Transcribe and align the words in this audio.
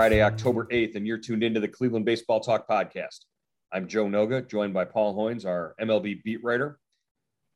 Friday, 0.00 0.22
October 0.22 0.64
8th, 0.72 0.96
and 0.96 1.06
you're 1.06 1.18
tuned 1.18 1.42
into 1.42 1.60
the 1.60 1.68
Cleveland 1.68 2.06
Baseball 2.06 2.40
Talk 2.40 2.66
podcast. 2.66 3.18
I'm 3.70 3.86
Joe 3.86 4.06
Noga, 4.06 4.48
joined 4.48 4.72
by 4.72 4.86
Paul 4.86 5.14
Hoynes, 5.14 5.44
our 5.44 5.74
MLB 5.78 6.22
beat 6.22 6.42
writer. 6.42 6.78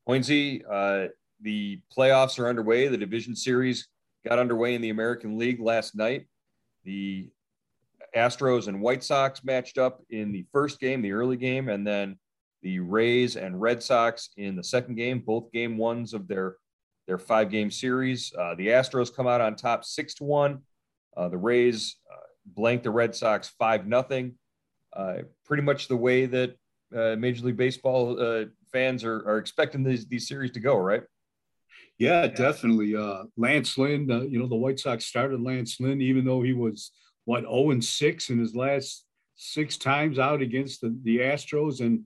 Hoynesy, 0.06 0.62
uh, 0.70 1.08
the 1.40 1.80
playoffs 1.96 2.38
are 2.38 2.46
underway. 2.46 2.86
The 2.88 2.98
division 2.98 3.34
series 3.34 3.88
got 4.28 4.38
underway 4.38 4.74
in 4.74 4.82
the 4.82 4.90
American 4.90 5.38
League 5.38 5.58
last 5.58 5.96
night. 5.96 6.26
The 6.84 7.30
Astros 8.14 8.68
and 8.68 8.82
White 8.82 9.02
Sox 9.02 9.42
matched 9.42 9.78
up 9.78 10.02
in 10.10 10.30
the 10.30 10.44
first 10.52 10.80
game, 10.80 11.00
the 11.00 11.12
early 11.12 11.38
game, 11.38 11.70
and 11.70 11.86
then 11.86 12.18
the 12.60 12.78
Rays 12.78 13.36
and 13.36 13.58
Red 13.58 13.82
Sox 13.82 14.28
in 14.36 14.54
the 14.54 14.64
second 14.64 14.96
game, 14.96 15.20
both 15.20 15.50
game 15.50 15.78
ones 15.78 16.12
of 16.12 16.28
their 16.28 16.56
their 17.06 17.16
five 17.16 17.48
game 17.48 17.70
series. 17.70 18.34
Uh, 18.38 18.54
the 18.54 18.66
Astros 18.66 19.16
come 19.16 19.26
out 19.26 19.40
on 19.40 19.56
top 19.56 19.82
six 19.82 20.12
to 20.16 20.24
one. 20.24 20.60
Uh, 21.16 21.30
the 21.30 21.38
Rays 21.38 21.96
uh, 22.12 22.23
blank 22.46 22.82
the 22.82 22.90
Red 22.90 23.14
Sox 23.14 23.48
five 23.58 23.86
nothing. 23.86 24.34
Uh, 24.92 25.22
pretty 25.44 25.62
much 25.62 25.88
the 25.88 25.96
way 25.96 26.26
that 26.26 26.56
uh, 26.94 27.16
Major 27.16 27.46
League 27.46 27.56
Baseball 27.56 28.20
uh, 28.20 28.44
fans 28.72 29.02
are, 29.04 29.28
are 29.28 29.38
expecting 29.38 29.82
these 29.82 30.06
these 30.06 30.28
series 30.28 30.52
to 30.52 30.60
go, 30.60 30.76
right? 30.76 31.02
Yeah, 31.98 32.26
definitely. 32.26 32.96
Lance 33.36 33.78
Lynn, 33.78 34.08
you 34.28 34.38
know, 34.38 34.48
the 34.48 34.56
White 34.56 34.80
Sox 34.80 35.04
started 35.04 35.40
Lance 35.40 35.80
Lynn, 35.80 36.00
even 36.00 36.24
though 36.24 36.42
he 36.42 36.52
was 36.52 36.90
what 37.24 37.42
0 37.42 37.70
and 37.70 37.84
6 37.84 38.30
in 38.30 38.38
his 38.38 38.54
last 38.54 39.04
six 39.36 39.76
times 39.76 40.18
out 40.18 40.42
against 40.42 40.80
the, 40.80 40.96
the 41.02 41.18
Astros, 41.18 41.80
and 41.80 42.02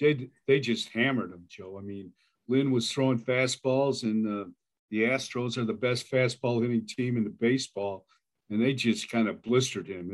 they, 0.00 0.30
they 0.46 0.60
just 0.60 0.88
hammered 0.90 1.32
him, 1.32 1.44
Joe. 1.48 1.76
I 1.78 1.82
mean, 1.82 2.12
Lynn 2.48 2.70
was 2.70 2.90
throwing 2.90 3.18
fastballs, 3.18 4.02
and 4.02 4.26
uh, 4.26 4.48
the 4.90 5.02
Astros 5.02 5.58
are 5.58 5.64
the 5.64 5.72
best 5.72 6.10
fastball 6.10 6.62
hitting 6.62 6.86
team 6.86 7.16
in 7.16 7.24
the 7.24 7.30
baseball, 7.30 8.06
and 8.50 8.60
they 8.60 8.74
just 8.74 9.10
kind 9.10 9.28
of 9.28 9.42
blistered 9.42 9.86
him. 9.86 10.10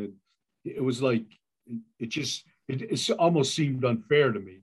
It, 0.64 0.76
it 0.76 0.84
was 0.84 1.02
like 1.02 1.24
it 1.98 2.08
just 2.08 2.44
it, 2.68 2.82
it 2.82 3.10
almost 3.18 3.54
seemed 3.54 3.84
unfair 3.84 4.32
to 4.32 4.40
me 4.40 4.58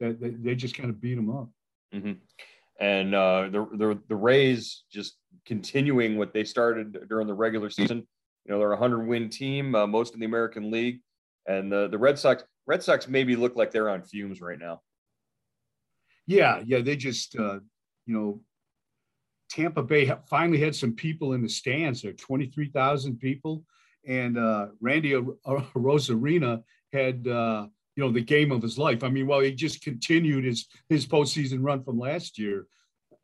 that, 0.00 0.20
that 0.20 0.42
they 0.44 0.54
just 0.54 0.76
kind 0.76 0.90
of 0.90 1.00
beat 1.00 1.18
him 1.18 1.30
up. 1.30 1.48
Mm-hmm. 1.94 2.12
And 2.80 3.14
uh, 3.14 3.48
the, 3.50 3.68
the 3.74 3.98
the 4.08 4.16
Rays 4.16 4.84
just 4.90 5.16
continuing 5.46 6.16
what 6.16 6.32
they 6.32 6.44
started 6.44 7.08
during 7.08 7.26
the 7.26 7.34
regular 7.34 7.70
season. 7.70 8.06
You 8.44 8.52
know, 8.52 8.58
they're 8.58 8.72
a 8.72 8.76
hundred 8.76 9.06
win 9.06 9.28
team, 9.28 9.74
uh, 9.74 9.86
most 9.86 10.14
in 10.14 10.20
the 10.20 10.26
American 10.26 10.70
League, 10.70 11.00
and 11.46 11.70
the 11.70 11.88
the 11.88 11.98
Red 11.98 12.18
Sox 12.18 12.44
Red 12.66 12.82
Sox 12.82 13.06
maybe 13.06 13.36
look 13.36 13.56
like 13.56 13.70
they're 13.70 13.90
on 13.90 14.02
fumes 14.02 14.40
right 14.40 14.58
now. 14.58 14.80
Yeah, 16.26 16.62
yeah, 16.64 16.80
they 16.80 16.96
just 16.96 17.36
uh, 17.36 17.60
you 18.06 18.14
know 18.14 18.40
Tampa 19.52 19.82
Bay 19.82 20.10
finally 20.30 20.58
had 20.58 20.74
some 20.74 20.94
people 20.94 21.34
in 21.34 21.42
the 21.42 21.48
stands 21.48 22.00
there, 22.00 22.14
23,000 22.14 23.18
people. 23.18 23.64
And 24.06 24.38
uh, 24.38 24.68
Randy 24.80 25.12
Arozarena 25.12 26.62
had, 26.92 27.28
uh, 27.28 27.66
you 27.94 28.02
know, 28.02 28.10
the 28.10 28.22
game 28.22 28.50
of 28.50 28.62
his 28.62 28.78
life. 28.78 29.04
I 29.04 29.10
mean, 29.10 29.26
well, 29.26 29.40
he 29.40 29.52
just 29.52 29.82
continued 29.82 30.44
his, 30.44 30.66
his 30.88 31.06
postseason 31.06 31.58
run 31.60 31.84
from 31.84 31.98
last 31.98 32.38
year. 32.38 32.66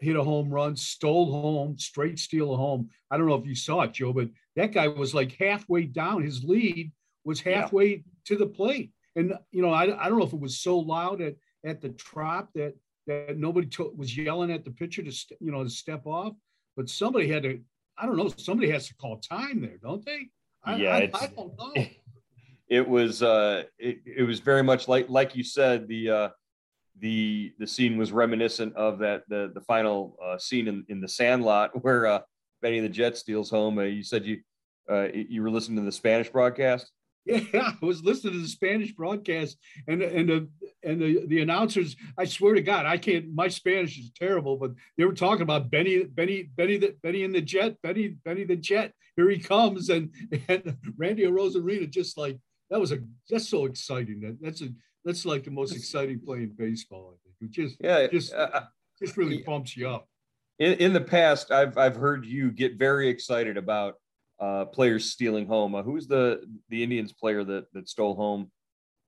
Hit 0.01 0.17
a 0.17 0.23
home 0.23 0.51
run, 0.51 0.77
stole 0.77 1.33
home, 1.33 1.79
straight 1.79 2.19
steal 2.19 2.53
a 2.53 2.57
home. 2.57 2.91
I 3.11 3.17
don't 3.17 3.27
know 3.27 3.35
if 3.35 3.47
you 3.47 3.55
saw 3.55 3.81
it, 3.83 3.95
Joe, 3.95 4.13
but 4.13 4.29
that 4.55 4.73
guy 4.73 4.87
was 4.87 5.15
like 5.15 5.35
halfway 5.41 5.85
down. 5.85 6.23
His 6.23 6.45
lead 6.45 6.93
was 7.25 7.41
halfway 7.41 7.89
yeah. 7.89 8.03
to 8.27 8.37
the 8.37 8.47
plate. 8.47 8.93
And, 9.17 9.33
you 9.51 9.63
know, 9.63 9.71
I, 9.71 9.85
I 9.85 10.09
don't 10.09 10.19
know 10.19 10.27
if 10.27 10.35
it 10.35 10.39
was 10.39 10.61
so 10.61 10.79
loud 10.79 11.23
at, 11.23 11.37
at 11.65 11.81
the 11.81 11.89
trop 11.89 12.51
that 12.55 12.75
that 13.09 13.39
nobody 13.39 13.67
to- 13.67 13.93
was 13.97 14.17
yelling 14.17 14.53
at 14.53 14.65
the 14.65 14.71
pitcher 14.71 15.03
to 15.03 15.11
st- 15.11 15.41
you 15.41 15.51
know 15.51 15.65
to 15.65 15.71
step 15.71 16.07
off, 16.07 16.35
but 16.77 16.89
somebody 16.89 17.29
had 17.29 17.43
to. 17.43 17.61
I 18.01 18.07
don't 18.07 18.17
know. 18.17 18.29
Somebody 18.37 18.71
has 18.71 18.87
to 18.87 18.95
call 18.95 19.19
time 19.19 19.61
there, 19.61 19.79
don't 19.83 20.05
they? 20.05 20.29
I, 20.63 20.77
yeah, 20.77 20.95
I, 20.95 21.11
I 21.15 21.27
don't 21.27 21.57
know. 21.59 21.73
It 22.71 22.87
was 22.87 23.23
uh, 23.23 23.63
it, 23.79 24.01
it 24.05 24.25
was 24.25 24.41
very 24.41 24.63
much 24.63 24.89
like 24.89 25.09
like 25.09 25.35
you 25.35 25.43
said 25.43 25.89
the 25.89 26.11
uh, 26.11 26.29
the 27.01 27.55
the 27.59 27.67
scene 27.67 27.97
was 27.97 28.13
reminiscent 28.13 28.77
of 28.77 28.99
that 28.99 29.23
the 29.29 29.51
the 29.55 29.63
final 29.63 30.19
uh, 30.23 30.37
scene 30.37 30.69
in, 30.69 30.85
in 30.91 31.01
the 31.01 31.09
Sandlot 31.09 31.71
where 31.83 32.05
uh, 32.07 32.21
Benny 32.61 32.81
the 32.81 32.89
Jet 32.91 33.17
steals 33.17 33.49
home. 33.49 33.79
Uh, 33.79 33.85
you 33.85 34.03
said 34.03 34.27
you 34.27 34.43
uh, 34.93 35.09
you 35.15 35.43
were 35.43 35.51
listening 35.51 35.79
to 35.79 35.85
the 35.85 35.93
Spanish 35.93 36.29
broadcast. 36.29 36.93
Yeah, 37.29 37.73
I 37.83 37.85
was 37.85 38.03
listening 38.03 38.33
to 38.35 38.41
the 38.41 38.49
Spanish 38.49 38.93
broadcast, 38.93 39.59
and 39.87 40.03
and 40.03 40.29
the 40.29 40.49
and 40.83 41.01
the, 41.01 41.27
the 41.27 41.41
announcers. 41.41 41.95
I 42.17 42.25
swear 42.25 42.55
to 42.55 42.63
God, 42.63 42.87
I 42.87 42.97
can't. 42.97 43.35
My 43.35 43.49
Spanish 43.49 43.99
is 43.99 44.11
terrible, 44.19 44.57
but 44.57 44.73
they 44.97 45.05
were 45.05 45.13
talking 45.13 45.43
about 45.43 45.71
Benny, 45.71 46.05
Benny, 46.05 46.45
Benny, 46.45 46.79
the 46.79 46.97
Benny 47.03 47.25
in 47.25 47.33
the 47.33 47.43
jet, 47.43 47.77
Benny, 47.83 48.09
Benny 48.25 48.45
the 48.45 48.57
jet. 48.57 48.93
Here 49.17 49.29
he 49.29 49.39
comes, 49.39 49.91
and 49.91 50.11
and 50.49 50.77
Randy 50.97 51.25
Arozarena 51.25 51.91
just 51.91 52.17
like 52.17 52.39
that 52.71 52.81
was 52.81 52.93
a 52.93 52.99
that's 53.29 53.49
so 53.49 53.67
exciting. 53.67 54.21
That 54.21 54.39
that's 54.41 54.63
a 54.63 54.69
that's 55.05 55.27
like 55.27 55.45
the 55.45 55.51
most 55.51 55.77
exciting 55.77 56.21
play 56.21 56.39
in 56.39 56.55
baseball. 56.57 57.15
I 57.15 57.17
think 57.25 57.51
it 57.51 57.55
just 57.55 57.77
yeah, 57.81 58.07
just 58.07 58.33
uh, 58.33 58.51
uh 58.53 58.65
just 58.99 59.17
really 59.17 59.43
bumps 59.43 59.77
you 59.77 59.89
up. 59.89 60.09
In, 60.59 60.73
in 60.75 60.93
the 60.93 61.01
past, 61.01 61.51
I've 61.51 61.77
I've 61.77 61.97
heard 61.97 62.25
you 62.25 62.51
get 62.51 62.79
very 62.79 63.09
excited 63.09 63.57
about 63.57 63.97
uh, 64.41 64.65
players 64.67 65.11
stealing 65.11 65.47
home. 65.47 65.75
Uh, 65.75 65.83
who's 65.83 66.07
the 66.07 66.43
the 66.69 66.83
Indians 66.83 67.13
player 67.13 67.45
that 67.45 67.73
that 67.73 67.89
stole 67.89 68.15
home? 68.15 68.51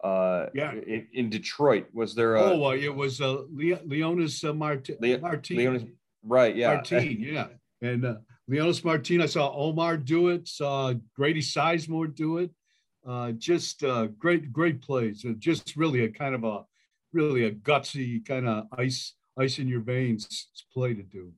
Uh, 0.02 0.46
yeah, 0.54 0.72
in, 0.72 1.06
in 1.12 1.30
Detroit, 1.30 1.86
was 1.92 2.14
there? 2.14 2.36
A, 2.36 2.42
oh, 2.42 2.64
uh, 2.64 2.70
it 2.70 2.94
was 2.94 3.20
uh, 3.20 3.42
Le- 3.50 3.84
Leonys 3.86 4.48
uh, 4.48 4.54
Mart- 4.54 4.88
Le- 4.98 5.18
Martin. 5.18 5.56
Leonys, 5.56 5.90
right? 6.24 6.56
Yeah, 6.56 6.74
Martin. 6.74 7.20
Yeah, 7.20 7.48
and 7.82 8.04
uh, 8.06 8.14
Leonys 8.50 8.82
Martin. 8.82 9.20
I 9.20 9.26
saw 9.26 9.52
Omar 9.54 9.98
do 9.98 10.28
it. 10.28 10.48
Saw 10.48 10.94
Grady 11.14 11.42
Sizemore 11.42 12.14
do 12.14 12.38
it. 12.38 12.50
Uh, 13.06 13.32
just 13.32 13.82
uh, 13.82 14.06
great, 14.18 14.52
great 14.52 14.82
plays. 14.82 15.24
Uh, 15.24 15.32
just 15.38 15.76
really 15.76 16.04
a 16.04 16.08
kind 16.08 16.34
of 16.34 16.44
a, 16.44 16.64
really 17.12 17.44
a 17.44 17.50
gutsy 17.50 18.24
kind 18.26 18.46
of 18.46 18.66
ice, 18.76 19.14
ice 19.38 19.58
in 19.58 19.68
your 19.68 19.80
veins 19.80 20.48
play 20.72 20.94
to 20.94 21.02
do. 21.02 21.32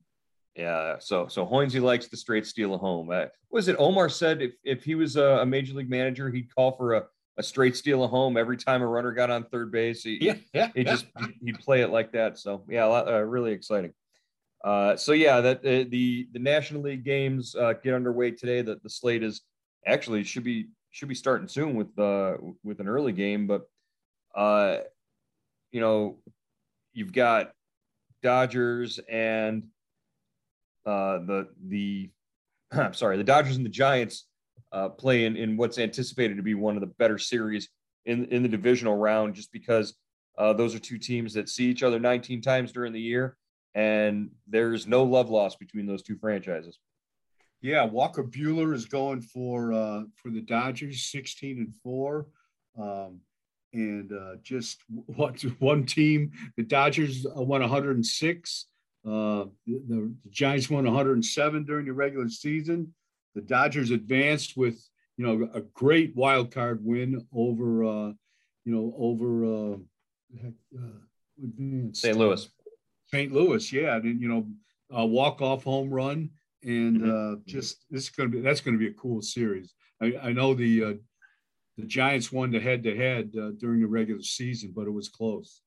Yeah, 0.55 0.97
so 0.99 1.27
so 1.27 1.45
Hoynesy 1.45 1.81
likes 1.81 2.07
the 2.07 2.17
straight 2.17 2.45
steal 2.45 2.75
of 2.75 2.81
home. 2.81 3.09
Uh, 3.09 3.25
was 3.49 3.67
it 3.67 3.75
Omar 3.79 4.07
said 4.07 4.41
if 4.41 4.51
if 4.63 4.83
he 4.83 4.93
was 4.93 5.15
a, 5.15 5.39
a, 5.41 5.45
major 5.45 5.73
league 5.73 5.89
manager, 5.89 6.29
he'd 6.29 6.53
call 6.53 6.73
for 6.77 6.93
a, 6.93 7.03
a 7.37 7.43
straight 7.43 7.75
steal 7.75 8.03
of 8.03 8.11
home 8.11 8.37
every 8.37 8.57
time 8.57 8.83
a 8.83 8.87
runner 8.87 9.11
got 9.13 9.31
on 9.31 9.45
third 9.45 9.71
base. 9.71 10.03
He, 10.03 10.19
yeah, 10.21 10.35
yeah, 10.53 10.69
he 10.75 10.83
yeah. 10.83 10.91
just 10.91 11.07
he'd 11.43 11.59
play 11.59 11.81
it 11.81 11.89
like 11.89 12.11
that. 12.11 12.37
So 12.37 12.63
yeah, 12.69 12.85
lot, 12.85 13.07
uh, 13.07 13.21
really 13.21 13.51
exciting. 13.51 13.93
Uh, 14.63 14.95
so 14.95 15.13
yeah, 15.13 15.41
that 15.41 15.57
uh, 15.59 15.89
the 15.89 16.27
the 16.31 16.39
National 16.39 16.83
League 16.83 17.03
games 17.03 17.55
uh, 17.55 17.73
get 17.73 17.95
underway 17.95 18.29
today. 18.29 18.61
That 18.61 18.83
the 18.83 18.89
slate 18.89 19.23
is 19.23 19.41
actually 19.87 20.23
should 20.23 20.43
be 20.43 20.67
should 20.91 21.09
be 21.09 21.15
starting 21.15 21.47
soon 21.47 21.73
with 21.73 21.97
uh 21.97 22.37
with 22.63 22.79
an 22.79 22.87
early 22.87 23.11
game, 23.11 23.47
but 23.47 23.63
uh, 24.35 24.77
you 25.71 25.81
know, 25.81 26.17
you've 26.93 27.11
got 27.11 27.53
Dodgers 28.21 28.99
and 29.09 29.63
uh, 30.85 31.19
the 31.19 31.47
the 31.67 32.09
I'm 32.71 32.93
sorry, 32.93 33.17
the 33.17 33.23
Dodgers 33.23 33.57
and 33.57 33.65
the 33.65 33.69
Giants 33.69 34.25
uh, 34.71 34.89
play 34.89 35.25
in, 35.25 35.35
in 35.35 35.57
what's 35.57 35.77
anticipated 35.77 36.37
to 36.37 36.43
be 36.43 36.55
one 36.55 36.75
of 36.75 36.81
the 36.81 36.87
better 36.87 37.17
series 37.17 37.69
in 38.05 38.25
in 38.25 38.43
the 38.43 38.49
divisional 38.49 38.95
round, 38.95 39.35
just 39.35 39.51
because 39.51 39.95
uh, 40.37 40.53
those 40.53 40.73
are 40.75 40.79
two 40.79 40.97
teams 40.97 41.33
that 41.33 41.49
see 41.49 41.65
each 41.65 41.83
other 41.83 41.99
19 41.99 42.41
times 42.41 42.71
during 42.71 42.91
the 42.91 42.99
year, 42.99 43.37
and 43.75 44.31
there's 44.47 44.87
no 44.87 45.03
love 45.03 45.29
lost 45.29 45.59
between 45.59 45.85
those 45.85 46.03
two 46.03 46.17
franchises. 46.17 46.79
Yeah, 47.61 47.85
Walker 47.85 48.23
Buehler 48.23 48.73
is 48.73 48.85
going 48.85 49.21
for 49.21 49.71
uh, 49.71 50.01
for 50.15 50.31
the 50.31 50.41
Dodgers, 50.41 51.03
16 51.03 51.59
and 51.59 51.73
four. 51.83 52.27
Um, 52.77 53.21
and 53.73 54.11
uh, 54.11 54.35
just 54.43 54.81
what 55.05 55.41
one 55.59 55.85
team, 55.85 56.31
the 56.57 56.63
Dodgers 56.63 57.25
won 57.35 57.61
106 57.61 58.65
uh, 59.05 59.45
the, 59.65 59.81
the, 59.87 60.13
Giants 60.29 60.69
won 60.69 60.85
107 60.85 61.65
during 61.65 61.85
the 61.85 61.93
regular 61.93 62.29
season. 62.29 62.93
The 63.35 63.41
Dodgers 63.41 63.91
advanced 63.91 64.55
with 64.55 64.81
you 65.17 65.25
know 65.25 65.49
a 65.53 65.61
great 65.61 66.15
wild 66.15 66.51
card 66.51 66.79
win 66.83 67.25
over 67.33 67.83
uh, 67.83 68.13
you 68.63 68.73
know 68.73 68.93
over 68.97 69.45
uh, 69.45 69.77
uh, 70.77 71.91
St. 71.91 72.17
Louis. 72.17 72.47
St. 73.07 73.31
Louis, 73.31 73.73
yeah, 73.73 73.95
and 73.97 74.21
you 74.21 74.29
know 74.29 74.47
a 74.91 75.05
walk 75.05 75.41
off 75.41 75.65
home 75.65 75.89
run, 75.89 76.29
and 76.63 77.01
mm-hmm. 77.01 77.33
uh, 77.33 77.39
just 77.45 77.83
this 77.89 78.03
is 78.03 78.09
going 78.09 78.31
to 78.31 78.37
be 78.37 78.41
that's 78.41 78.61
going 78.61 78.75
to 78.75 78.79
be 78.79 78.91
a 78.91 78.93
cool 78.93 79.21
series. 79.21 79.73
I, 80.01 80.15
I 80.23 80.31
know 80.31 80.53
the 80.53 80.83
uh, 80.83 80.93
the 81.77 81.85
Giants 81.87 82.31
won 82.31 82.51
the 82.51 82.59
head 82.59 82.83
to 82.83 82.95
head 82.95 83.33
during 83.59 83.81
the 83.81 83.87
regular 83.87 84.21
season, 84.21 84.71
but 84.73 84.87
it 84.87 84.93
was 84.93 85.09
close 85.09 85.62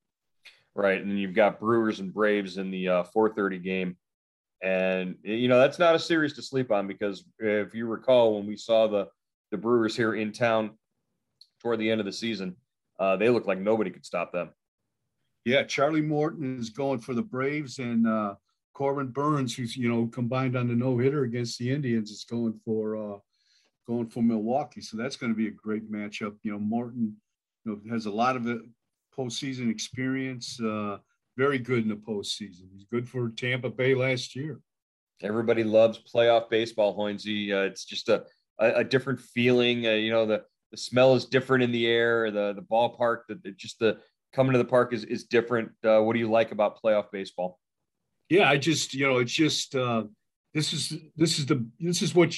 right? 0.77 1.01
And 1.01 1.11
then 1.11 1.17
you've 1.17 1.35
got 1.35 1.59
Brewers 1.59 2.01
and 2.01 2.13
Braves 2.13 2.59
in 2.59 2.71
the 2.71 2.89
uh, 2.89 3.05
4:30 3.15 3.63
game, 3.63 3.97
and 4.63 5.17
you 5.23 5.49
know 5.49 5.59
that's 5.59 5.79
not 5.79 5.95
a 5.95 5.99
series 5.99 6.35
to 6.35 6.43
sleep 6.43 6.71
on 6.71 6.87
because 6.87 7.25
if 7.39 7.75
you 7.75 7.87
recall 7.87 8.37
when 8.37 8.47
we 8.47 8.57
saw 8.57 8.87
the 8.87 9.09
the 9.51 9.57
Brewers 9.57 9.97
here 9.97 10.15
in 10.15 10.33
town 10.33 10.73
toward 11.63 11.79
the 11.79 11.91
end 11.91 12.01
of 12.01 12.07
the 12.07 12.13
season, 12.13 12.57
uh, 12.99 13.17
they 13.17 13.31
looked 13.31 13.47
like 13.47 13.59
nobody 13.59 13.91
could 13.91 14.05
stop 14.05 14.33
them. 14.33 14.51
Yeah, 15.45 15.63
Charlie 15.63 16.03
Morton 16.03 16.59
is 16.59 16.71
going 16.71 16.99
for 16.99 17.15
the 17.15 17.23
Braves, 17.23 17.79
and 17.79 18.07
uh, 18.07 18.35
Corbin 18.75 19.09
Burnes, 19.09 19.55
who's 19.55 19.77
you 19.77 19.89
know 19.89 20.07
combined 20.09 20.57
on 20.57 20.69
the 20.69 20.75
no 20.75 20.99
hitter 20.99 21.23
against 21.23 21.59
the 21.59 21.71
Indians, 21.71 22.11
is 22.11 22.25
going 22.25 22.61
for 22.65 22.97
uh, 22.97 23.19
going 23.87 24.09
for 24.09 24.23
Milwaukee. 24.23 24.81
So 24.81 24.97
that's 24.97 25.17
going 25.17 25.33
to 25.33 25.37
be 25.37 25.49
a 25.49 25.53
great 25.53 25.91
matchup. 25.91 26.35
You 26.43 26.53
know, 26.53 26.59
Morton 26.59 27.17
you 27.65 27.81
know, 27.85 27.93
has 27.93 28.07
a 28.07 28.11
lot 28.11 28.37
of 28.37 28.47
postseason 29.19 29.71
experience. 29.71 30.61
Uh, 30.61 30.99
very 31.37 31.59
good 31.59 31.83
in 31.83 31.89
the 31.89 31.97
postseason. 31.97 32.69
He's 32.73 32.87
good 32.91 33.09
for 33.09 33.31
Tampa 33.31 33.71
Bay 33.71 33.95
last 33.95 34.35
year. 34.35 34.61
Everybody 35.23 35.65
loves 35.65 35.99
playoff 35.99 36.51
baseball, 36.51 36.97
Hoynesy. 36.97 37.53
Uh, 37.53 37.67
it's 37.67 37.85
just 37.85 38.09
a, 38.09 38.25
a, 38.59 38.77
a 38.77 38.85
different 38.85 39.21
feeling. 39.21 39.87
Uh, 39.87 39.93
you 39.93 40.11
know, 40.11 40.27
the 40.27 40.45
the 40.71 40.77
smell 40.77 41.15
is 41.15 41.25
different 41.27 41.65
in 41.65 41.73
the 41.73 41.87
air. 41.87 42.31
The 42.31 42.53
the 42.55 42.63
ballpark, 42.63 43.21
the, 43.29 43.37
the 43.37 43.53
just 43.53 43.79
the 43.79 43.99
coming 44.33 44.53
to 44.53 44.59
the 44.59 44.65
park 44.65 44.93
is 44.93 45.05
is 45.05 45.25
different. 45.25 45.71
Uh, 45.85 46.01
what 46.01 46.15
do 46.15 46.19
you 46.19 46.31
like 46.31 46.53
about 46.53 46.83
playoff 46.83 47.11
baseball? 47.13 47.59
Yeah, 48.29 48.49
I 48.49 48.57
just 48.57 48.95
you 48.95 49.07
know 49.07 49.19
it's 49.19 49.33
just 49.33 49.75
uh, 49.75 50.05
this 50.55 50.73
is 50.73 50.99
this 51.17 51.39
is 51.39 51.47
the 51.47 51.67
this 51.79 52.03
is 52.03 52.15
what 52.15 52.35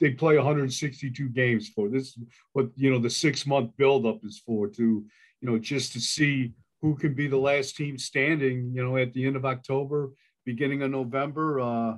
they 0.00 0.10
play 0.10 0.36
162 0.36 1.28
games 1.28 1.68
for. 1.68 1.88
This 1.88 2.08
is 2.08 2.18
what 2.52 2.68
you 2.76 2.90
know 2.90 2.98
the 2.98 3.10
six 3.10 3.46
month 3.46 3.72
buildup 3.76 4.24
is 4.24 4.42
for 4.44 4.68
to 4.68 5.04
you 5.42 5.50
know 5.50 5.58
just 5.58 5.92
to 5.92 6.00
see 6.00 6.52
who 6.80 6.96
can 6.96 7.12
be 7.12 7.26
the 7.26 7.36
last 7.36 7.76
team 7.76 7.98
standing. 7.98 8.72
You 8.74 8.82
know 8.82 8.96
at 8.96 9.12
the 9.12 9.26
end 9.26 9.36
of 9.36 9.44
October, 9.44 10.12
beginning 10.46 10.82
of 10.82 10.90
November, 10.90 11.60
uh, 11.60 11.96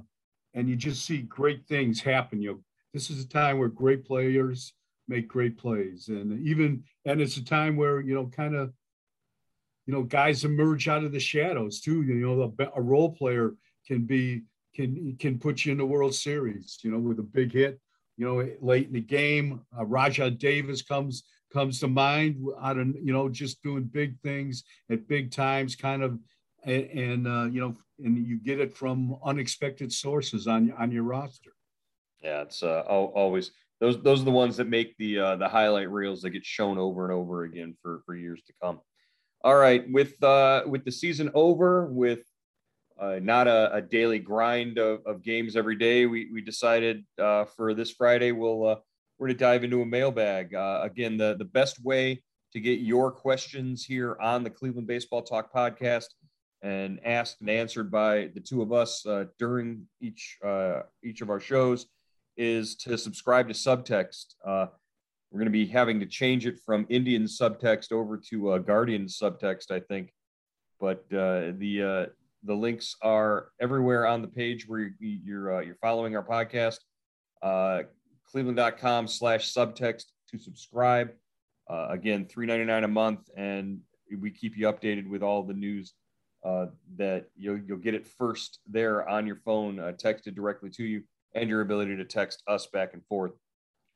and 0.55 0.69
you 0.69 0.75
just 0.75 1.05
see 1.05 1.23
great 1.23 1.65
things 1.69 2.01
happen. 2.01 2.43
You 2.43 2.51
know 2.51 2.61
this 2.93 3.11
is 3.11 3.25
a 3.25 3.29
time 3.29 3.59
where 3.59 3.69
great 3.69 4.05
players 4.05 4.73
make 5.07 5.29
great 5.29 5.57
plays, 5.57 6.09
and 6.09 6.45
even 6.45 6.83
and 7.05 7.21
it's 7.21 7.37
a 7.37 7.45
time 7.45 7.77
where 7.77 8.01
you 8.01 8.15
know 8.15 8.27
kind 8.27 8.57
of 8.57 8.73
you 9.87 9.93
know, 9.93 10.03
guys 10.03 10.45
emerge 10.45 10.89
out 10.89 11.05
of 11.05 11.13
the 11.13 11.21
shadows 11.21 11.81
too. 11.81 12.03
You 12.03 12.15
know, 12.15 12.55
a, 12.59 12.71
a 12.77 12.83
role 12.83 13.11
player 13.11 13.55
can 13.87 14.03
be 14.03 14.43
can 14.75 15.17
can 15.19 15.39
put 15.39 15.65
you 15.65 15.73
in 15.73 15.79
the 15.79 15.87
World 15.87 16.15
Series. 16.15 16.79
You 16.83 16.91
know, 16.91 16.99
with 16.99 17.19
a 17.19 17.23
big 17.23 17.53
hit. 17.53 17.81
You 18.17 18.27
know, 18.27 18.49
late 18.61 18.87
in 18.87 18.93
the 18.93 19.01
game, 19.01 19.63
uh, 19.77 19.85
Rajai 19.85 20.39
Davis 20.39 20.83
comes 20.83 21.25
comes 21.55 21.81
to 21.81 21.89
mind 21.89 22.45
out 22.61 22.77
of 22.77 22.89
you 22.89 23.13
know 23.13 23.29
just 23.29 23.63
doing 23.63 23.85
big 23.85 24.19
things 24.21 24.65
at 24.91 25.09
big 25.09 25.31
times, 25.31 25.77
kind 25.77 26.03
of, 26.03 26.19
and, 26.65 26.85
and 26.91 27.29
uh, 27.29 27.45
you 27.45 27.61
know, 27.61 27.77
and 28.05 28.27
you 28.27 28.37
get 28.37 28.61
it 28.61 28.77
from 28.77 29.17
unexpected 29.25 29.91
sources 29.93 30.47
on 30.47 30.73
on 30.73 30.91
your 30.91 31.05
roster. 31.05 31.53
Yeah, 32.23 32.43
it's 32.43 32.63
uh, 32.63 32.81
always 32.81 33.53
those 33.81 34.03
those 34.03 34.21
are 34.21 34.25
the 34.25 34.31
ones 34.31 34.57
that 34.57 34.69
make 34.69 34.97
the 34.99 35.19
uh, 35.19 35.37
the 35.37 35.49
highlight 35.49 35.91
reels 35.91 36.21
that 36.23 36.31
get 36.31 36.45
shown 36.45 36.77
over 36.77 37.05
and 37.05 37.15
over 37.15 37.45
again 37.45 37.77
for 37.81 38.03
for 38.05 38.17
years 38.17 38.43
to 38.49 38.53
come. 38.61 38.81
All 39.43 39.57
right, 39.57 39.85
with 39.91 40.21
uh, 40.23 40.65
with 40.67 40.85
the 40.85 40.93
season 40.93 41.31
over, 41.35 41.87
with 41.87 42.25
uh, 42.99 43.19
not 43.23 43.47
a, 43.47 43.75
a, 43.75 43.83
daily 43.83 44.21
grind 44.21 44.79
of, 44.79 45.01
of, 45.05 45.23
games 45.23 45.57
every 45.57 45.77
day, 45.77 46.07
we 46.07 46.31
we 46.33 46.41
decided 46.41 47.05
uh, 47.19 47.45
for 47.45 47.75
this 47.75 47.91
Friday 47.91 48.33
we'll 48.33 48.67
uh, 48.67 48.77
we're 49.25 49.29
going 49.29 49.39
to 49.39 49.45
dive 49.45 49.65
into 49.65 49.81
a 49.81 49.87
mailbag. 49.87 50.55
Uh, 50.55 50.81
again, 50.83 51.17
the 51.17 51.35
the 51.39 51.47
best 51.47 51.83
way 51.83 52.23
to 52.53 52.61
get 52.61 52.81
your 52.81 53.11
questions 53.11 53.83
here 53.83 54.19
on 54.21 54.45
the 54.45 54.51
Cleveland 54.51 54.87
Baseball 54.87 55.23
Talk 55.23 55.51
podcast 55.51 56.09
and 56.61 57.01
asked 57.07 57.41
and 57.41 57.49
answered 57.49 57.91
by 57.91 58.29
the 58.35 58.41
two 58.41 58.61
of 58.61 58.71
us 58.71 59.07
uh, 59.07 59.25
during 59.39 59.87
each 60.03 60.37
uh, 60.45 60.81
each 61.03 61.23
of 61.23 61.31
our 61.31 61.41
shows 61.41 61.87
is 62.37 62.77
to 62.77 62.99
subscribe 62.99 63.49
to 63.49 63.55
Subtext. 63.55 64.35
Uh, 64.47 64.67
we're 65.31 65.39
going 65.39 65.47
to 65.47 65.51
be 65.51 65.65
having 65.65 66.01
to 66.01 66.07
change 66.07 66.45
it 66.45 66.59
from 66.59 66.85
Indian 66.91 67.25
subtext 67.25 67.93
over 67.93 68.19
to 68.29 68.51
uh, 68.51 68.59
Guardian 68.59 69.07
subtext, 69.07 69.71
I 69.71 69.81
think. 69.81 70.13
But 70.79 70.99
uh, 71.11 71.53
the 71.57 71.83
uh, 71.83 72.13
the 72.43 72.55
links 72.55 72.95
are 73.01 73.49
everywhere 73.59 74.07
on 74.07 74.21
the 74.21 74.29
page 74.29 74.69
where 74.69 74.81
you're 74.81 74.91
you're, 75.01 75.63
you're 75.63 75.79
following 75.81 76.15
our 76.15 76.27
podcast. 76.27 76.81
Cleveland.com 78.35 79.07
slash 79.07 79.53
subtext 79.53 80.07
to 80.29 80.39
subscribe. 80.41 81.13
Uh, 81.71 81.87
again, 81.91 82.27
three 82.27 82.47
ninety 82.47 82.65
nine 82.65 82.83
a 82.83 82.89
month, 82.89 83.21
and 83.37 83.79
we 84.21 84.29
keep 84.29 84.57
you 84.57 84.67
updated 84.67 85.09
with 85.09 85.23
all 85.23 85.45
the 85.45 85.55
news 85.55 85.95
uh, 86.45 86.67
that 86.97 87.27
you'll 87.37 87.61
you'll 87.61 87.79
get 87.79 87.95
it 87.95 88.05
first 88.05 88.59
there 88.69 89.09
on 89.09 89.25
your 89.25 89.37
phone, 89.37 89.79
uh, 89.79 89.93
texted 89.93 90.35
directly 90.35 90.69
to 90.71 90.83
you, 90.83 91.05
and 91.37 91.49
your 91.49 91.61
ability 91.61 91.95
to 91.95 92.05
text 92.05 92.43
us 92.49 92.67
back 92.67 92.93
and 92.93 93.07
forth. 93.07 93.31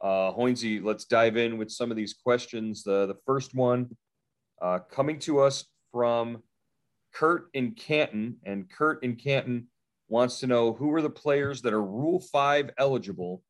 Uh, 0.00 0.30
Hoynesy, 0.30 0.80
let's 0.84 1.04
dive 1.04 1.36
in 1.36 1.58
with 1.58 1.68
some 1.68 1.90
of 1.90 1.96
these 1.96 2.14
questions. 2.14 2.84
The, 2.84 3.06
the 3.06 3.18
first 3.26 3.56
one 3.56 3.90
uh, 4.62 4.78
coming 4.88 5.18
to 5.20 5.40
us 5.40 5.64
from 5.90 6.44
Kurt 7.12 7.48
in 7.54 7.72
Canton, 7.72 8.36
and 8.44 8.70
Kurt 8.70 9.02
in 9.02 9.16
Canton 9.16 9.66
wants 10.06 10.38
to 10.38 10.46
know 10.46 10.74
who 10.74 10.94
are 10.94 11.02
the 11.02 11.10
players 11.10 11.60
that 11.62 11.72
are 11.72 11.82
Rule 11.82 12.20
5 12.20 12.70
eligible 12.78 13.42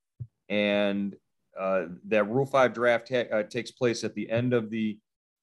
and 0.48 1.16
uh, 1.58 1.86
that 2.06 2.28
Rule 2.28 2.46
5 2.46 2.72
draft 2.72 3.08
ha- 3.08 3.28
uh, 3.32 3.42
takes 3.42 3.70
place 3.70 4.04
at 4.04 4.14
the 4.14 4.30
end 4.30 4.52
of 4.52 4.70
the, 4.70 4.98